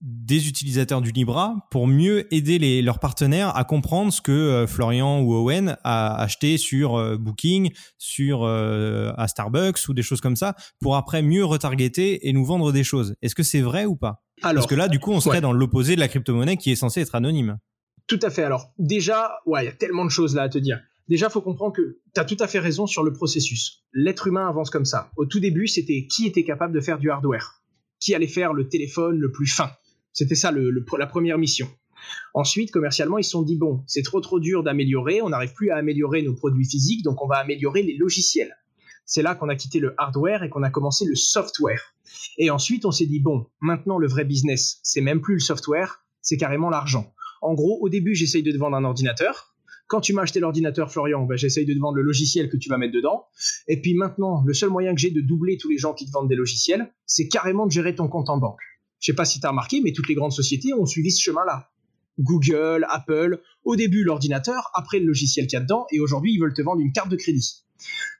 [0.00, 4.66] des utilisateurs du Libra pour mieux aider les, leurs partenaires à comprendre ce que euh,
[4.66, 10.20] Florian ou Owen a acheté sur euh, Booking, sur euh, à Starbucks ou des choses
[10.20, 13.14] comme ça, pour après mieux retargeter et nous vendre des choses.
[13.20, 14.22] Est-ce que c'est vrai ou pas?
[14.40, 17.02] Parce que là, du coup, on serait dans l'opposé de la crypto-monnaie qui est censée
[17.02, 17.58] être anonyme.
[18.06, 18.42] Tout à fait.
[18.42, 20.80] Alors déjà, ouais, il y a tellement de choses là à te dire.
[21.08, 23.84] Déjà, faut comprendre que tu as tout à fait raison sur le processus.
[23.92, 25.10] L'être humain avance comme ça.
[25.16, 27.62] Au tout début, c'était qui était capable de faire du hardware?
[27.98, 29.70] Qui allait faire le téléphone le plus fin?
[30.12, 31.68] C'était ça la première mission.
[32.34, 35.70] Ensuite, commercialement, ils se sont dit bon, c'est trop trop dur d'améliorer, on n'arrive plus
[35.70, 38.56] à améliorer nos produits physiques, donc on va améliorer les logiciels.
[39.04, 41.94] C'est là qu'on a quitté le hardware et qu'on a commencé le software.
[42.38, 46.04] Et ensuite, on s'est dit bon, maintenant le vrai business, c'est même plus le software,
[46.22, 47.12] c'est carrément l'argent.
[47.42, 49.54] En gros, au début, j'essaye de te vendre un ordinateur.
[49.88, 52.68] Quand tu m'as acheté l'ordinateur, Florian, ben, j'essaye de te vendre le logiciel que tu
[52.68, 53.24] vas mettre dedans.
[53.66, 56.12] Et puis maintenant, le seul moyen que j'ai de doubler tous les gens qui te
[56.12, 58.60] vendent des logiciels, c'est carrément de gérer ton compte en banque.
[59.00, 61.22] Je sais pas si tu as remarqué, mais toutes les grandes sociétés ont suivi ce
[61.22, 61.70] chemin-là.
[62.18, 66.38] Google, Apple, au début l'ordinateur, après le logiciel qu'il y a dedans, et aujourd'hui ils
[66.38, 67.64] veulent te vendre une carte de crédit.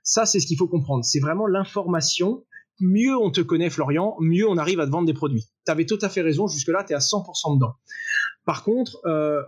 [0.03, 1.05] Ça, c'est ce qu'il faut comprendre.
[1.05, 2.45] C'est vraiment l'information.
[2.81, 5.45] Mieux on te connaît, Florian, mieux on arrive à te vendre des produits.
[5.67, 7.75] Tu avais tout à fait raison, jusque-là, tu es à 100% dedans.
[8.47, 9.43] Par contre, euh,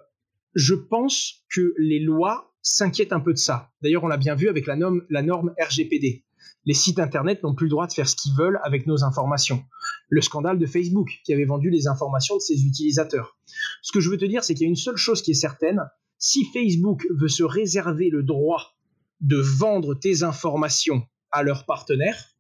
[0.55, 3.73] je pense que les lois s'inquiètent un peu de ça.
[3.83, 6.25] D'ailleurs, on l'a bien vu avec la norme, la norme RGPD
[6.65, 9.65] les sites internet n'ont plus le droit de faire ce qu'ils veulent avec nos informations.
[10.09, 13.37] Le scandale de Facebook qui avait vendu les informations de ses utilisateurs.
[13.83, 15.35] Ce que je veux te dire, c'est qu'il y a une seule chose qui est
[15.35, 15.83] certaine,
[16.19, 18.77] si Facebook veut se réserver le droit
[19.21, 22.37] de vendre tes informations à leurs partenaires,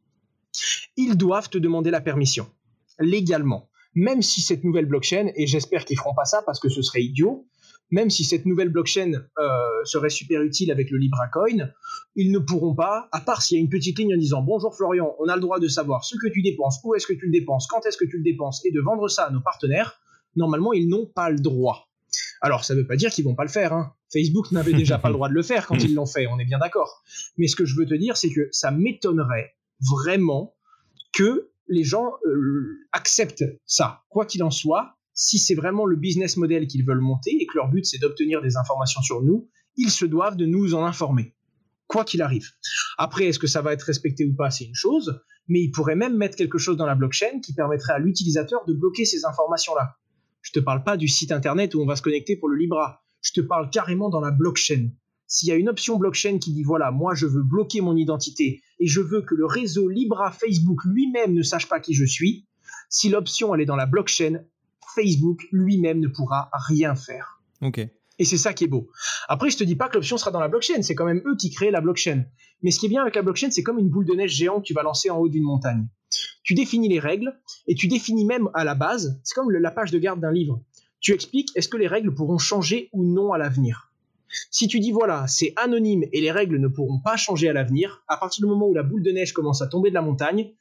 [0.96, 2.48] ils doivent te demander la permission,
[3.00, 3.70] légalement.
[3.94, 7.02] Même si cette nouvelle blockchain, et j'espère qu'ils feront pas ça parce que ce serait
[7.02, 7.46] idiot,
[7.92, 11.68] même si cette nouvelle blockchain euh, serait super utile avec le LibraCoin,
[12.16, 14.74] ils ne pourront pas, à part s'il y a une petite ligne en disant bonjour
[14.74, 17.26] Florian, on a le droit de savoir ce que tu dépenses, où est-ce que tu
[17.26, 20.00] le dépenses, quand est-ce que tu le dépenses, et de vendre ça à nos partenaires,
[20.34, 21.88] normalement ils n'ont pas le droit.
[22.40, 23.72] Alors ça ne veut pas dire qu'ils vont pas le faire.
[23.72, 23.92] Hein.
[24.10, 26.44] Facebook n'avait déjà pas le droit de le faire quand ils l'ont fait, on est
[26.44, 27.02] bien d'accord.
[27.36, 30.54] Mais ce que je veux te dire, c'est que ça m'étonnerait vraiment
[31.12, 34.02] que les gens euh, acceptent ça.
[34.08, 37.56] Quoi qu'il en soit, si c'est vraiment le business model qu'ils veulent monter et que
[37.56, 41.34] leur but c'est d'obtenir des informations sur nous, ils se doivent de nous en informer,
[41.86, 42.48] quoi qu'il arrive.
[42.98, 45.96] Après, est-ce que ça va être respecté ou pas, c'est une chose, mais ils pourraient
[45.96, 49.96] même mettre quelque chose dans la blockchain qui permettrait à l'utilisateur de bloquer ces informations-là.
[50.40, 53.02] Je te parle pas du site internet où on va se connecter pour le Libra.
[53.20, 54.90] Je te parle carrément dans la blockchain.
[55.26, 58.60] S'il y a une option blockchain qui dit voilà, moi je veux bloquer mon identité
[58.78, 62.46] et je veux que le réseau Libra Facebook lui-même ne sache pas qui je suis,
[62.90, 64.44] si l'option elle est dans la blockchain,
[64.94, 67.40] Facebook lui-même ne pourra rien faire.
[67.60, 67.86] Ok.
[68.18, 68.88] Et c'est ça qui est beau.
[69.28, 71.36] Après, je te dis pas que l'option sera dans la blockchain, c'est quand même eux
[71.36, 72.24] qui créent la blockchain.
[72.62, 74.62] Mais ce qui est bien avec la blockchain, c'est comme une boule de neige géante
[74.62, 75.86] que tu vas lancer en haut d'une montagne.
[76.44, 79.90] Tu définis les règles et tu définis même à la base, c'est comme la page
[79.90, 80.62] de garde d'un livre.
[81.00, 83.92] Tu expliques est-ce que les règles pourront changer ou non à l'avenir.
[84.50, 88.02] Si tu dis voilà, c'est anonyme et les règles ne pourront pas changer à l'avenir,
[88.08, 90.52] à partir du moment où la boule de neige commence à tomber de la montagne,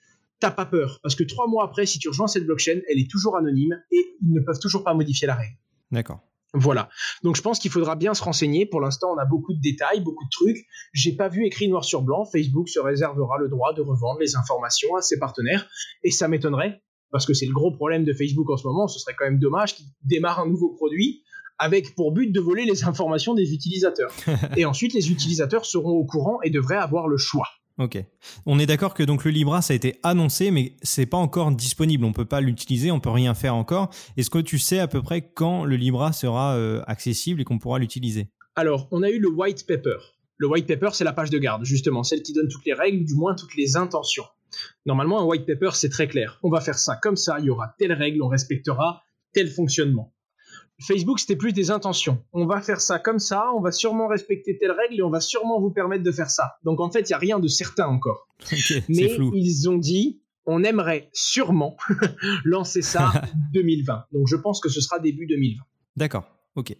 [0.41, 0.99] t'as pas peur.
[1.01, 4.17] Parce que trois mois après, si tu rejoins cette blockchain, elle est toujours anonyme et
[4.21, 5.55] ils ne peuvent toujours pas modifier la règle.
[5.91, 6.19] D'accord.
[6.53, 6.89] Voilà.
[7.23, 8.65] Donc je pense qu'il faudra bien se renseigner.
[8.65, 10.65] Pour l'instant, on a beaucoup de détails, beaucoup de trucs.
[10.93, 12.25] J'ai pas vu écrit noir sur blanc.
[12.25, 15.69] Facebook se réservera le droit de revendre les informations à ses partenaires.
[16.03, 16.81] Et ça m'étonnerait,
[17.11, 18.89] parce que c'est le gros problème de Facebook en ce moment.
[18.89, 21.23] Ce serait quand même dommage qu'il démarre un nouveau produit
[21.57, 24.11] avec pour but de voler les informations des utilisateurs.
[24.57, 27.47] et ensuite, les utilisateurs seront au courant et devraient avoir le choix.
[27.81, 27.97] Ok.
[28.45, 31.51] On est d'accord que donc le Libra, ça a été annoncé, mais c'est pas encore
[31.51, 32.05] disponible.
[32.05, 33.89] On peut pas l'utiliser, on peut rien faire encore.
[34.17, 37.57] Est-ce que tu sais à peu près quand le Libra sera euh, accessible et qu'on
[37.57, 38.27] pourra l'utiliser?
[38.55, 39.97] Alors, on a eu le white paper.
[40.37, 43.03] Le white paper, c'est la page de garde, justement, celle qui donne toutes les règles,
[43.03, 44.25] du moins toutes les intentions.
[44.85, 46.39] Normalement, un white paper, c'est très clair.
[46.43, 49.01] On va faire ça comme ça, il y aura telle règle, on respectera
[49.33, 50.13] tel fonctionnement.
[50.81, 52.23] Facebook, c'était plus des intentions.
[52.33, 55.19] On va faire ça comme ça, on va sûrement respecter telle règle et on va
[55.19, 56.55] sûrement vous permettre de faire ça.
[56.63, 58.27] Donc en fait, il n'y a rien de certain encore.
[58.89, 61.77] Mais ils ont dit, on aimerait sûrement
[62.45, 63.11] lancer ça
[63.53, 64.05] 2020.
[64.11, 65.61] Donc je pense que ce sera début 2020.
[65.95, 66.25] D'accord,
[66.55, 66.75] ok.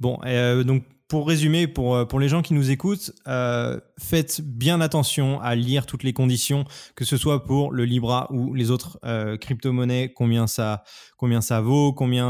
[0.00, 0.84] Bon, euh, donc
[1.14, 5.54] pour résumer, pour, euh, pour les gens qui nous écoutent, euh, faites bien attention à
[5.54, 6.64] lire toutes les conditions,
[6.96, 8.98] que ce soit pour le Libra ou les autres
[9.40, 10.82] crypto-monnaies, combien ça,
[11.16, 12.26] combien ça vaut, combien,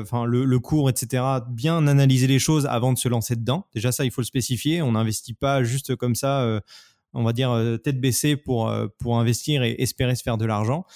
[0.00, 1.22] enfin le, le, cours, etc.
[1.48, 3.68] Bien analyser les choses avant de se lancer dedans.
[3.72, 4.82] Déjà ça, il faut le spécifier.
[4.82, 6.60] On n'investit pas juste comme ça,
[7.12, 8.68] on va dire tête baissée pour,
[8.98, 10.86] pour investir et espérer se faire de l'argent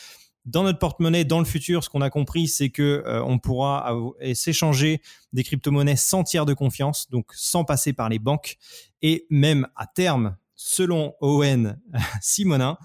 [0.49, 3.94] dans notre porte-monnaie dans le futur, ce qu'on a compris, c'est que euh, on pourra
[4.32, 8.57] s'échanger des crypto-monnaies sans tiers de confiance, donc sans passer par les banques,
[9.03, 11.78] et même à terme, selon Owen
[12.22, 12.78] Simonin,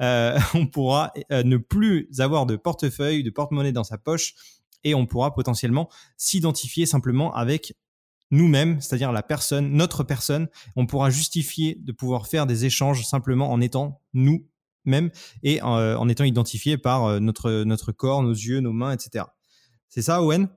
[0.00, 4.34] euh, on pourra euh, ne plus avoir de portefeuille, de porte-monnaie dans sa poche,
[4.84, 7.74] et on pourra potentiellement s'identifier simplement avec
[8.30, 10.48] nous-mêmes, c'est-à-dire la personne, notre personne.
[10.76, 14.46] On pourra justifier de pouvoir faire des échanges simplement en étant nous
[14.84, 15.10] même
[15.42, 19.24] et euh, en, étant identifié par euh, notre, notre corps, nos yeux, nos mains, etc.
[19.88, 20.48] C'est ça, Owen?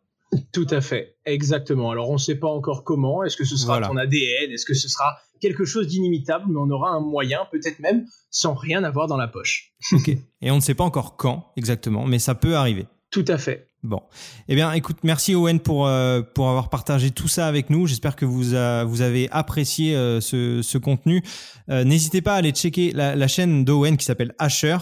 [0.54, 1.92] Tout à fait, exactement.
[1.92, 3.24] Alors on ne sait pas encore comment.
[3.24, 6.46] Est-ce que ce sera ton ADN Est-ce que ce sera quelque chose d'inimitable?
[6.48, 9.74] Mais on aura un moyen, peut-être même sans rien avoir dans la poche.
[9.92, 10.10] ok.
[10.42, 12.88] Et on ne sait pas encore quand exactement, mais ça peut arriver.
[13.10, 13.71] Tout à fait.
[13.84, 14.02] Bon.
[14.48, 17.88] Eh bien, écoute, merci Owen pour, euh, pour avoir partagé tout ça avec nous.
[17.88, 18.44] J'espère que vous,
[18.88, 21.24] vous avez apprécié euh, ce, contenu.
[21.70, 24.78] Euh, n'hésitez pas à aller checker la chaîne d'Owen qui s'appelle Asher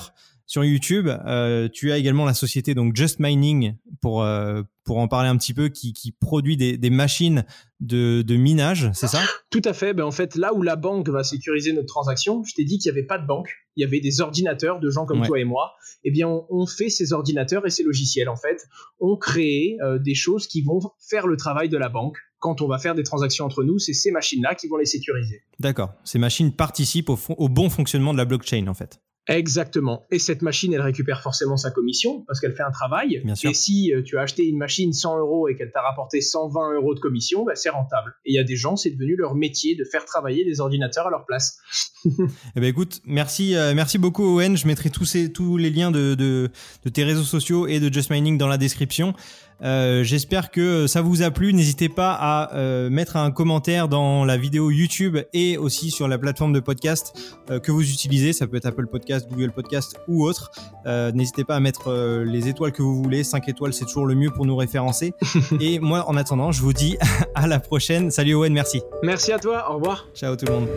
[0.50, 1.08] sur YouTube.
[1.74, 4.26] tu as également la société donc Just Mining pour,
[4.84, 7.46] pour en parler un petit peu, qui, qui produit des, des machines
[7.80, 9.22] de, de minage, c'est ça?
[9.52, 9.94] Tout à fait.
[9.94, 12.92] Ben en fait, là où la banque va sécuriser notre transaction, je t'ai dit qu'il
[12.92, 15.44] n'y avait pas de banque, il y avait des ordinateurs de gens comme toi et
[15.44, 15.74] moi.
[16.04, 18.66] Eh bien, on, fait ces ordinateurs et ces logiciels, en fait,
[19.00, 22.18] on crée euh, des choses qui vont faire le travail de la banque.
[22.40, 25.44] Quand on va faire des transactions entre nous, c'est ces machines-là qui vont les sécuriser.
[25.60, 25.94] D'accord.
[26.04, 29.00] Ces machines participent au, au bon fonctionnement de la blockchain, en fait.
[29.30, 30.08] Exactement.
[30.10, 33.22] Et cette machine, elle récupère forcément sa commission parce qu'elle fait un travail.
[33.24, 33.52] Bien sûr.
[33.52, 36.74] Et si euh, tu as acheté une machine 100 euros et qu'elle t'a rapporté 120
[36.74, 38.16] euros de commission, bah, c'est rentable.
[38.26, 41.08] Et il y a des gens, c'est devenu leur métier de faire travailler des ordinateurs
[41.08, 41.60] à leur place.
[42.06, 42.10] eh
[42.56, 44.58] ben écoute, merci, euh, merci beaucoup Owen.
[44.58, 46.50] Je mettrai tous, ces, tous les liens de, de,
[46.84, 49.14] de tes réseaux sociaux et de Just Mining dans la description.
[49.64, 51.54] Euh, j'espère que ça vous a plu.
[51.54, 56.18] N'hésitez pas à euh, mettre un commentaire dans la vidéo YouTube et aussi sur la
[56.18, 57.14] plateforme de podcast
[57.50, 58.34] euh, que vous utilisez.
[58.34, 60.52] Ça peut être Apple Podcast, Google Podcast ou autre.
[60.86, 63.24] N'hésitez pas à mettre les étoiles que vous voulez.
[63.24, 65.14] 5 étoiles, c'est toujours le mieux pour nous référencer.
[65.60, 66.98] et moi, en attendant, je vous dis
[67.36, 68.12] à la prochaine.
[68.12, 68.82] Salut Owen, merci.
[69.04, 69.72] Merci à toi.
[69.72, 70.08] Au revoir.
[70.14, 70.68] Ciao tout le monde.